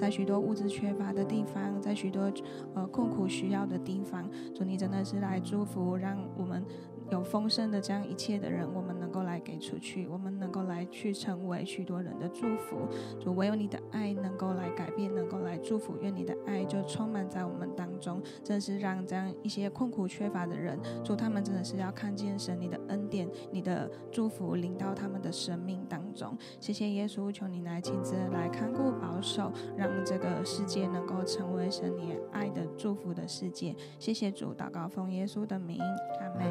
[0.00, 2.32] 在许多物质缺乏的地方，在许多
[2.74, 6.64] 呃困苦需要的地方，主你真的是来祝福，让我们
[7.10, 12.88] 有丰盛的这样一切的人，我们能够来给出去，我们能够来去成为许多人的祝福。
[13.20, 23.10] 主唯有你的爱能够来改变，能够来祝福，愿你的爱就充满在我们当中，真是让这样一些困苦缺乏的人，主他们真的是要看见神你的恩。
[23.10, 26.38] 典、你的祝福临到他们的生命当中。
[26.60, 33.74] 谢谢耶稣，求你来亲自来看顾保守，让这个世界能够成为神你爱的祝福的世界。
[33.98, 35.78] 谢谢主，祷告奉耶稣的名，
[36.20, 36.44] 阿门。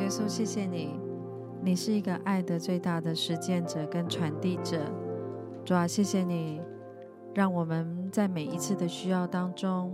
[0.00, 0.98] 耶稣，谢谢你，
[1.62, 4.78] 你是一个爱的最大的实践者跟传递者。
[5.64, 6.60] 主啊，谢谢你，
[7.34, 9.92] 让我们在每一次的需要当中，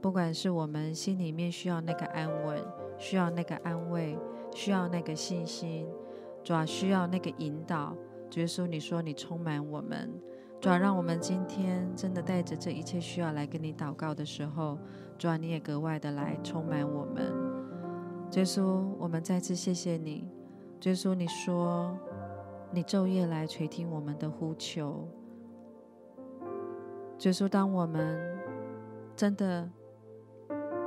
[0.00, 2.58] 不管是我们心里面需要那个安稳，
[2.96, 4.16] 需要那个安慰，
[4.54, 5.86] 需要那个信心，
[6.42, 7.94] 主啊，需要那个引导。
[8.38, 10.10] 耶稣，你说你充满我们，
[10.60, 14.78] 主啊，让我们今天真的带着这一切需要来跟你祷告的时候，
[15.18, 17.32] 主啊，你也格外的来充满我们。
[18.32, 20.28] 耶稣，我们再次谢谢你。
[20.82, 21.98] 耶稣，你说
[22.70, 25.08] 你昼夜来垂听我们的呼求。
[27.20, 28.38] 耶稣，当我们
[29.16, 29.68] 真的。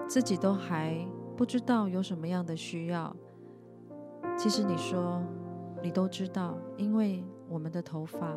[0.06, 0.96] 自己都还
[1.36, 3.16] 不知道有什么样的需要，
[4.38, 5.24] 其实你说
[5.82, 7.24] 你都知道，因为
[7.54, 8.36] 我们的头发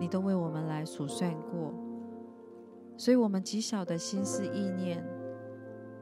[0.00, 1.70] 你都为我们来数算过，
[2.96, 5.04] 所以我们极小的心思意念，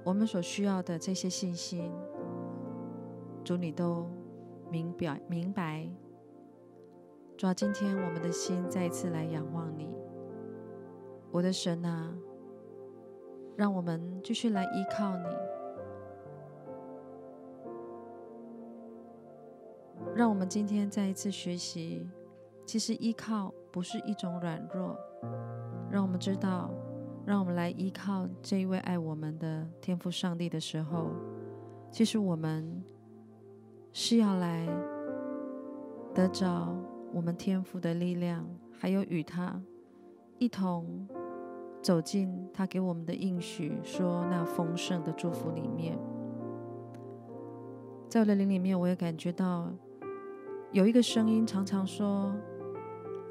[0.05, 1.91] 我们所需要的这些信心，
[3.43, 4.09] 主你都
[4.71, 5.89] 明表明白。
[7.37, 9.93] 主啊，今天我们的心再一次来仰望你，
[11.33, 12.15] 我的神啊。
[13.57, 15.27] 让我们继续来依靠你，
[20.15, 22.09] 让我们今天再一次学习，
[22.65, 24.97] 其实依靠不是一种软弱。
[25.91, 26.71] 让我们知道，
[27.27, 31.11] 让我们来依靠这一位爱我们的天父上帝的时候，
[31.91, 32.83] 其实我们
[33.93, 34.67] 是要来
[36.15, 36.75] 得着
[37.13, 38.47] 我们天父的力量，
[38.79, 39.61] 还有与他
[40.39, 41.07] 一同。
[41.83, 45.99] 走进他给我们的应许，说那丰盛的祝福里面，
[48.09, 49.69] 在我的灵里面，我也感觉到
[50.71, 52.33] 有一个声音常常说：“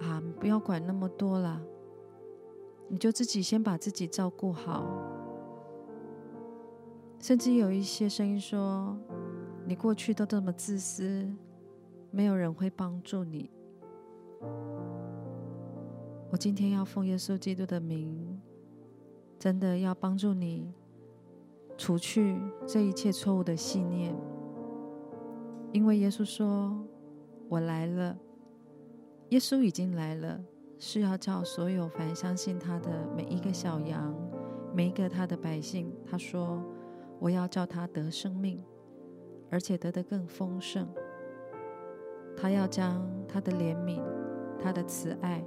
[0.02, 1.62] 啊，不要管那么多了，
[2.90, 4.84] 你就自己先把自己照顾好。”
[7.20, 8.98] 甚至有一些声音说
[9.64, 11.32] ：“你过去都这么自私，
[12.10, 13.52] 没有人会帮助你。”
[16.32, 18.42] 我今天要奉耶稣基督的名，
[19.38, 20.74] 真的要帮助你
[21.78, 24.16] 除去这一切错误的信念，
[25.72, 26.76] 因为耶稣说
[27.50, 28.18] ：“我来了。”
[29.32, 30.44] 耶稣已经来了，
[30.78, 34.14] 是要叫所有凡相信他的每一个小羊，
[34.76, 36.62] 每一个他的百姓，他说
[37.18, 38.62] ：“我要叫他得生命，
[39.50, 40.86] 而且得的更丰盛。”
[42.36, 44.02] 他要将他的怜悯、
[44.60, 45.42] 他的慈爱。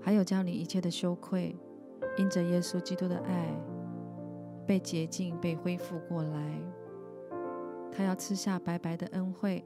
[0.00, 1.54] 还有将你一切的羞愧，
[2.16, 3.54] 因着耶稣基督的爱，
[4.66, 6.60] 被洁净、被恢复过来。
[7.92, 9.64] 他要赐下白白的恩惠，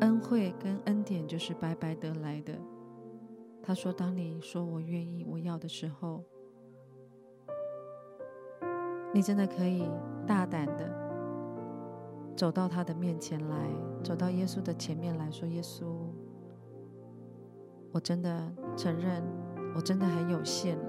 [0.00, 2.52] 恩惠跟恩典就是白白得来的。
[3.62, 6.22] 他说：“当你说我愿意、我要的时候，
[9.12, 9.88] 你真的可以
[10.26, 10.88] 大胆的
[12.36, 13.68] 走到他的面前来，
[14.04, 15.84] 走到耶稣的前面来说：耶稣。”
[17.92, 19.22] 我真的承认，
[19.74, 20.84] 我真的很有限了。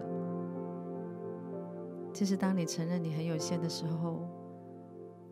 [2.14, 4.28] 其实，当你承认你很有限的时候，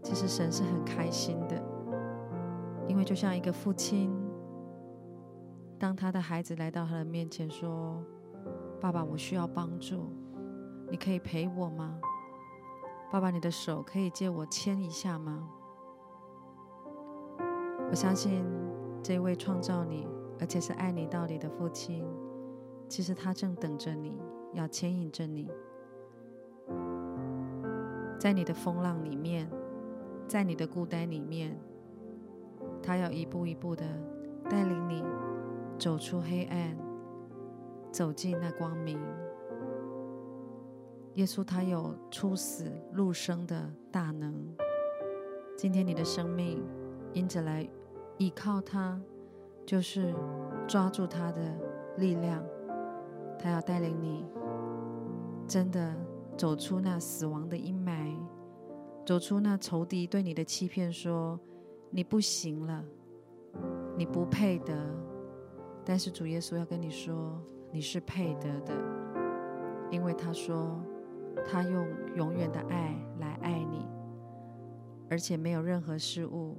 [0.01, 1.61] 其实神是很开心的，
[2.88, 4.15] 因为就像一个父亲，
[5.77, 8.03] 当他的孩子来到他的面前说
[8.81, 10.09] ：“爸爸，我需要帮助，
[10.89, 11.99] 你可以陪我吗？
[13.11, 15.49] 爸爸，你的手可以借我牵一下吗？”
[17.89, 18.43] 我相信
[19.03, 20.07] 这位创造你。
[20.38, 22.05] 而且是爱你到底的父亲，
[22.89, 24.21] 其实他正等着你，
[24.51, 25.49] 要牵引着你，
[28.19, 29.49] 在你的风浪里面，
[30.27, 31.57] 在你的孤单里面，
[32.86, 33.83] 他要一步一步的
[34.49, 35.03] 带领你
[35.79, 36.77] 走出黑暗，
[37.91, 38.99] 走进那光明。
[41.15, 44.36] 耶稣他有出死入生的大能，
[45.57, 46.63] 今天你的生命
[47.13, 47.67] 因着来
[48.17, 49.01] 依靠他。
[49.65, 50.13] 就是
[50.67, 51.41] 抓住他的
[51.97, 52.45] 力量，
[53.39, 54.23] 他要带领你，
[55.47, 55.91] 真的
[56.38, 58.15] 走出那死亡的阴霾，
[59.07, 61.39] 走出那仇敌对你的欺骗，说
[61.95, 62.83] 你不行了，
[63.97, 64.75] 你不配得。
[65.85, 67.41] 但是主耶稣要跟你说，
[67.71, 68.73] 你是配得的，
[69.89, 70.77] 因为他说
[71.47, 71.87] 他用
[72.17, 73.87] 永远的爱来爱你，
[75.09, 76.57] 而且没有任何事物。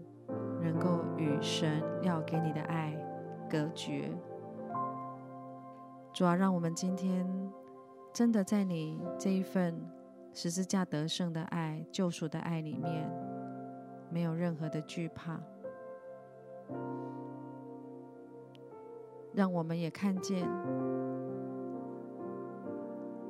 [0.60, 2.92] 能够与神要给你的爱
[3.48, 4.10] 隔绝，
[6.12, 7.24] 主啊，让我们今天
[8.12, 9.80] 真的在你这一份
[10.32, 13.08] 十字架得胜的爱、救赎的爱里面，
[14.10, 15.40] 没有任何的惧怕。
[19.34, 20.48] 让我们也看见，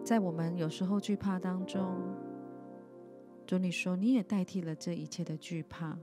[0.04, 1.84] 在我们有时候惧怕当中，
[3.44, 5.96] 主你说你也代替了这一切的惧怕。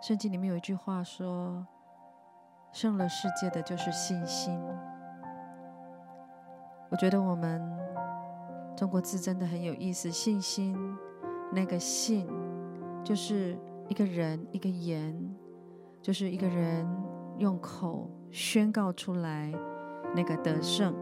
[0.00, 1.66] 圣经里面有一句话说
[2.72, 4.58] ：“胜了世界的就是信心。”
[6.90, 7.60] 我觉得我们
[8.76, 10.76] 中国字真的很有意思，信心
[11.52, 12.26] 那个“信”
[13.04, 13.56] 就是
[13.88, 15.14] 一个人一个言，
[16.02, 16.86] 就是一个人
[17.38, 19.52] 用口宣告出来
[20.14, 20.94] 那个得胜。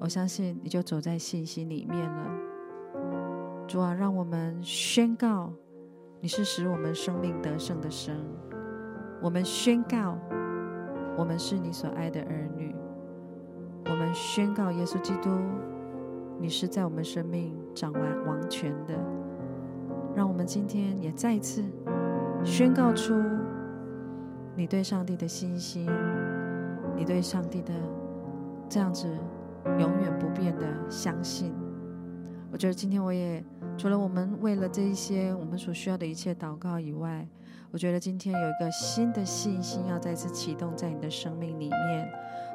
[0.00, 2.30] 我相信你就走在信心里面了。
[3.68, 5.52] 主啊，让我们宣告。
[6.20, 8.16] 你是使我们生命得胜的神，
[9.20, 10.16] 我们宣告，
[11.16, 12.72] 我们是你所爱的儿女。
[13.86, 15.30] 我们宣告耶稣基督，
[16.42, 18.94] 你是在我们生命掌完王权的。
[20.14, 21.62] 让我们今天也再一次
[22.44, 23.14] 宣告出
[24.56, 25.88] 你对上帝的信心，
[26.96, 27.72] 你对上帝的
[28.68, 29.06] 这样子
[29.78, 31.54] 永远不变的相信。
[32.50, 33.42] 我觉得今天我也。
[33.78, 37.26] 除了我们为了这一些我们所需要的一切祷告以外，
[37.70, 42.12] 我觉得今天有一个新的信心要再次启动在你的生命里面。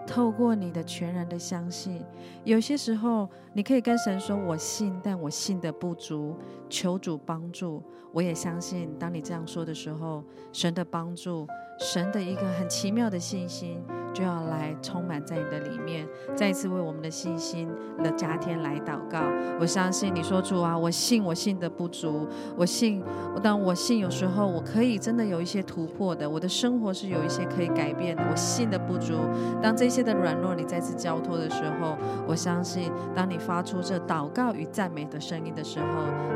[0.07, 2.01] 透过你的全然的相信，
[2.45, 6.33] 有些时候你可以跟神说：“我信，但我信的不足，
[6.69, 7.83] 求主帮助。”
[8.13, 11.45] 我也相信，当你这样说的时候，神的帮助，
[11.77, 16.07] 神的一个很奇妙的信心就要来充满在你的里面。
[16.35, 17.69] 再一次为我们的信心
[18.03, 19.21] 的加添来祷告。
[19.59, 23.03] 我相信你说主啊，我信，我信的不足，我信，
[23.43, 28.23] 当我信有时候我可以真的有一些突破的，我的生活是有一些可以改变的。
[28.27, 29.13] 我信的不足，
[29.61, 30.07] 当这些。
[30.07, 35.85] 的软弱，你再次交托的时候，我相信，当你发出这祷告与赞美的声音的时候，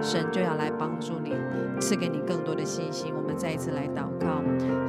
[0.02, 1.32] 神就要来帮助你，
[1.80, 3.14] 赐给你更多的信心。
[3.16, 4.28] 我们再一次来祷告，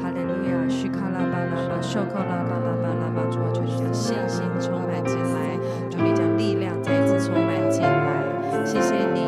[0.03, 0.19] 哈利
[0.49, 5.59] 亚，许卡拉巴拉巴，受扣拉巴拉巴拉巴，主啊，求你将信心充满进来，
[5.91, 9.23] 求你将力量再一次充满进来，谢谢你。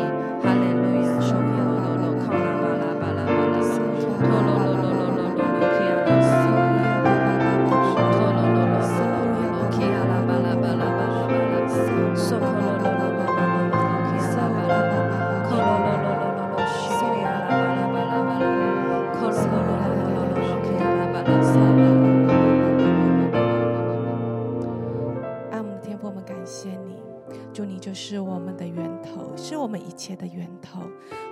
[27.95, 29.31] 是我们的源头，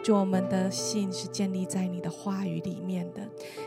[0.01, 3.21] 就我们的信是建立在你的话语里面的。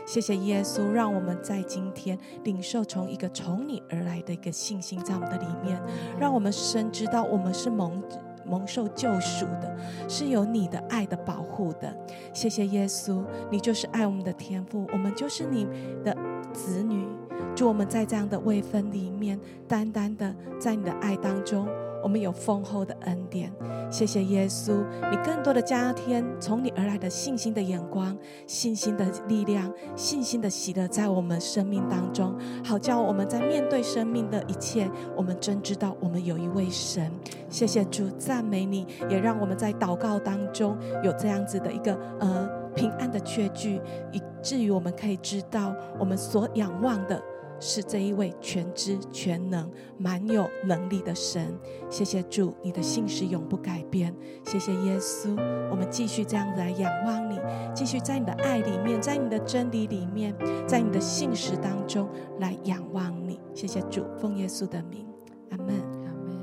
[0.05, 5.79] 谢谢耶稣，让我们在今天领受从一个从你而来的一个信心在我们的里面，
[6.19, 8.01] 让我们深知道我们是蒙
[8.45, 9.77] 蒙受救赎的，
[10.09, 11.95] 是有你的爱的保护的。
[12.33, 15.67] 谢谢耶稣，你就是爱我们的天父，我们就是你
[16.03, 16.17] 的
[16.51, 17.07] 子女。
[17.55, 21.67] 祝我们在这样的位分里面，单单的在你的爱当中。
[22.07, 23.51] 我们有丰厚的恩典，
[23.91, 24.71] 谢谢耶稣，
[25.11, 32.33] 你更多的加添从你而来的信心的眼光、信心的力量、信心的喜乐在我们生命当中，
[32.63, 37.11] 好叫我们在面对生命的一切，我们真知道我们有一位神。
[37.49, 43.81] 谢谢主，赞美你，也让我们在祷告当中有这样子的一个呃平安的确据，
[44.13, 47.21] 以至于我们可以知道我们所仰望的。
[47.59, 51.57] 是这一位全知全能、满有能力的神。
[51.89, 54.13] 谢谢主，你的信实永不改变。
[54.45, 55.31] 谢谢耶稣，
[55.69, 57.39] 我们继续这样子来仰望你，
[57.73, 60.35] 继续在你的爱里面，在你的真理里面，
[60.67, 62.07] 在你的信实当中
[62.39, 63.39] 来仰望你。
[63.53, 65.05] 谢谢主，奉耶稣的名，
[65.49, 66.37] 阿门，阿门。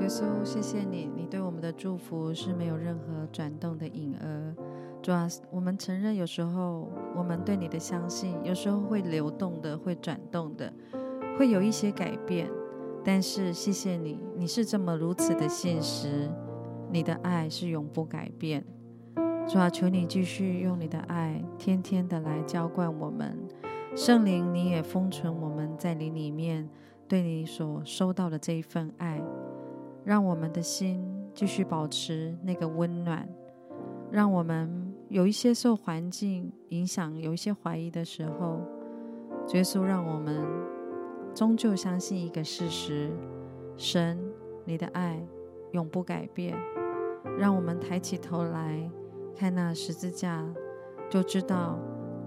[0.00, 4.54] 耶稣，谢谢你，你对我们的祝福是没有任何转动的影儿。
[5.04, 10.72] 主啊，我们承认有时候我们对你的相信，有时候会流动的，会转动的，
[11.38, 12.50] 会有一些改变。
[13.04, 16.30] 但是谢谢你，你是这么如此的信实，
[16.90, 18.64] 你的爱是永不改变。
[19.46, 23.36] 主啊，求你继续用你的爱，天天的来浇灌我们。
[23.94, 26.66] 圣灵，你也封存我们在你里面，
[27.06, 29.22] 对你所收到的这一份爱，
[30.02, 33.28] 让我们的心继续保持那个温暖，
[34.10, 34.82] 让我们。
[35.14, 38.60] 有一些受环境影响，有一些怀疑的时候，
[39.52, 40.44] 耶稣让我们
[41.32, 43.12] 终究相信一个事实：
[43.76, 44.18] 神，
[44.64, 45.24] 你的爱
[45.70, 46.58] 永不改变。
[47.38, 48.90] 让我们抬起头来
[49.36, 50.44] 看那十字架，
[51.08, 51.78] 就知道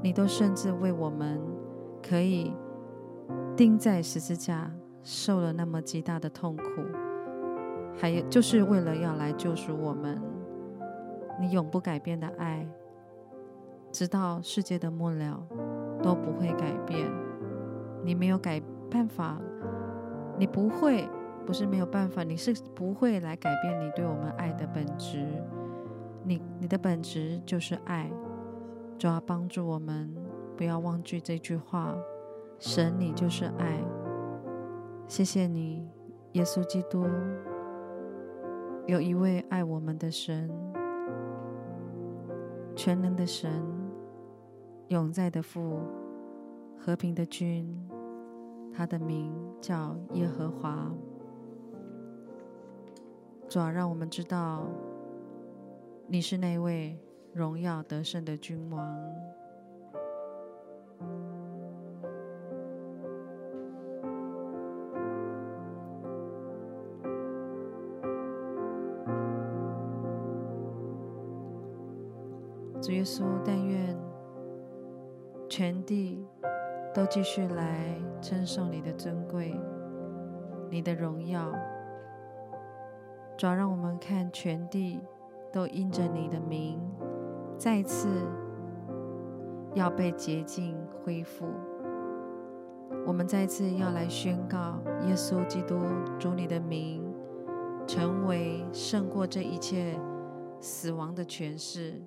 [0.02, 1.42] 你都甚至为我们
[2.02, 2.54] 可以
[3.58, 4.72] 钉在十字架，
[5.04, 6.64] 受了那么极大的痛苦，
[7.98, 10.18] 还有就是为了要来救赎我们。
[11.40, 12.68] 你永不改变的爱，
[13.98, 15.44] 直到世界的末了
[16.04, 17.12] 都不会改变。
[18.04, 19.42] 你没有改办法，
[20.38, 21.10] 你不会，
[21.48, 25.26] 不是没有办法，你是不会来改变你对我们爱的本质。
[26.24, 28.12] 你你的本质就是爱，
[29.00, 30.16] 主要帮助我们
[30.56, 31.98] 不要忘记这句话：
[32.60, 33.84] 神，你就是爱。
[35.08, 35.90] 谢谢你，
[36.34, 37.04] 耶稣基督，
[38.86, 40.48] 有一位爱我们的神。
[42.76, 43.50] 全能的神，
[44.90, 45.82] 永在的父，
[46.78, 47.68] 和平的君，
[48.74, 50.90] 他的名叫耶和华。
[53.50, 54.66] 主啊，让我们知道，
[56.08, 56.98] 你是那位
[57.34, 58.86] 荣耀得胜的君王。
[72.82, 73.98] 主耶稣，但愿
[75.58, 76.24] 全地
[76.94, 79.60] 都继续来称颂你的尊贵，
[80.70, 81.52] 你的荣耀。
[83.36, 85.00] 主要让我们看全地
[85.52, 86.80] 都因着你的名，
[87.58, 88.08] 再次
[89.74, 91.48] 要被洁净恢复。
[93.08, 95.80] 我们再次要来宣告耶稣基督
[96.20, 97.04] 主你的名，
[97.88, 100.00] 成为胜过这一切
[100.60, 102.00] 死亡的权势。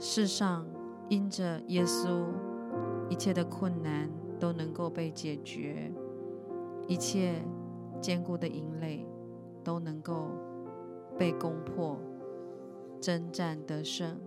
[0.00, 0.66] 世上
[1.08, 2.26] 因着耶稣，
[3.08, 5.92] 一切的困难都能够被解决，
[6.88, 7.34] 一切
[8.00, 9.06] 坚固的营垒
[9.62, 10.28] 都能够
[11.16, 11.96] 被攻破，
[13.00, 14.18] 征战得胜，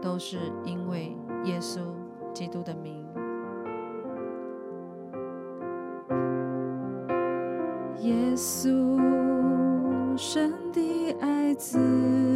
[0.00, 1.80] 都是因为耶稣
[2.32, 3.04] 基督的名。
[8.00, 8.68] 耶稣，
[10.16, 12.33] 神的爱子。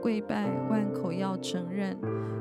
[0.00, 1.96] 跪拜，万口要承认。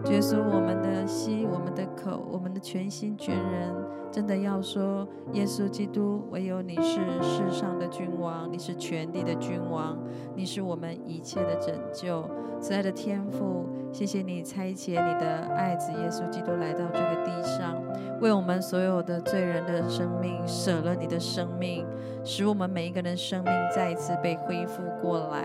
[0.05, 3.73] 耶稣，我们的心，我们的口，我们的全心全人，
[4.11, 9.97] 真的要说：耶稣基督，唯有你是世上的君王，你是全地的君王，
[10.35, 12.23] 你是我们一切的拯救。
[12.59, 17.75] 慈爱的天父，谢谢你差遣你的爱子耶稣基督来到这个地上，
[18.21, 21.85] 为我们所有的罪人的生命舍了你的生命，
[22.25, 25.43] 使我们每一个人生命再一次被恢复过来。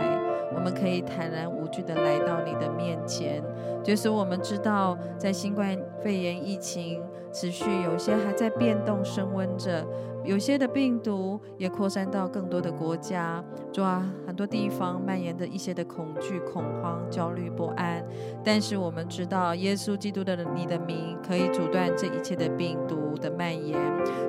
[0.53, 3.41] 我们可以坦然无惧地来到你的面前，
[3.85, 7.01] 就是我们知道，在新冠肺炎疫情
[7.33, 9.87] 持续，有些还在变动升温着。
[10.23, 18.05] 有些的病毒也扩散到更多的国家，主啊，很多地方蔓延的一些的恐惧、恐慌、焦虑、不安。
[18.45, 23.79] 但是我们知道，耶稣基督的你的名可以阻断这一切的病毒的蔓延。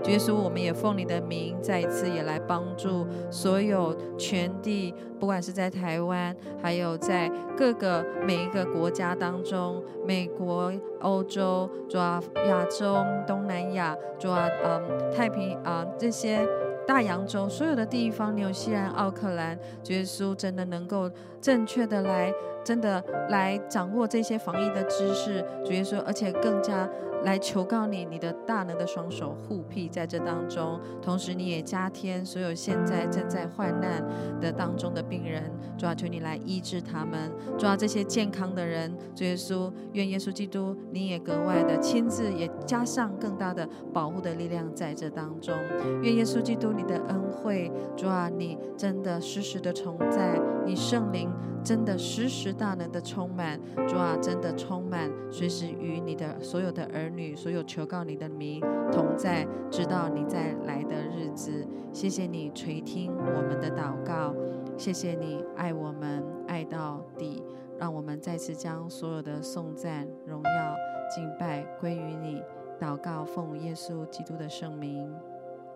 [0.06, 15.86] 耶稣，我们也奉你的名，再一次也来帮助所有全地，不管是在台湾，还有在各个每一个国家当中，美国、欧洲，主啊，亚洲、东南亚，主啊，嗯，太平啊。
[15.98, 16.46] 这些
[16.88, 21.10] 大洋洲所有的地方，纽西兰、奥克兰，主耶稣真的能够
[21.40, 26.90] 正确的来，真的来掌握这些防疫的知识，主耶稣，而且更加。
[27.24, 34.04] 来求告你，你的大能的双手护庇在这当中，同时你也加添所有现在正在患难
[34.40, 35.44] 的当中的病人，
[35.78, 45.56] 主啊，求你来医治他们，主啊，这些健康的人，主耶稣，愿耶稣基督你也格外的亲自也加上更大的保护的力量在这当中，
[46.02, 51.32] 愿耶稣基督你的恩惠，主啊，你真的时时的同在，你圣灵
[51.64, 61.68] 真的时时大能的充满，主啊，真的充满，随时与你的所有的儿女所有求告你的名同在，直到你再来的日子。
[61.92, 64.34] 谢谢你垂听我们的祷告，
[64.78, 67.44] 谢谢你爱我们爱到底，
[67.78, 70.76] 让我们再次将所有的颂赞、荣耀、
[71.14, 72.42] 敬拜归于你。
[72.80, 75.14] 祷告奉耶稣基督的圣名，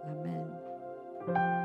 [0.07, 1.64] 阿门。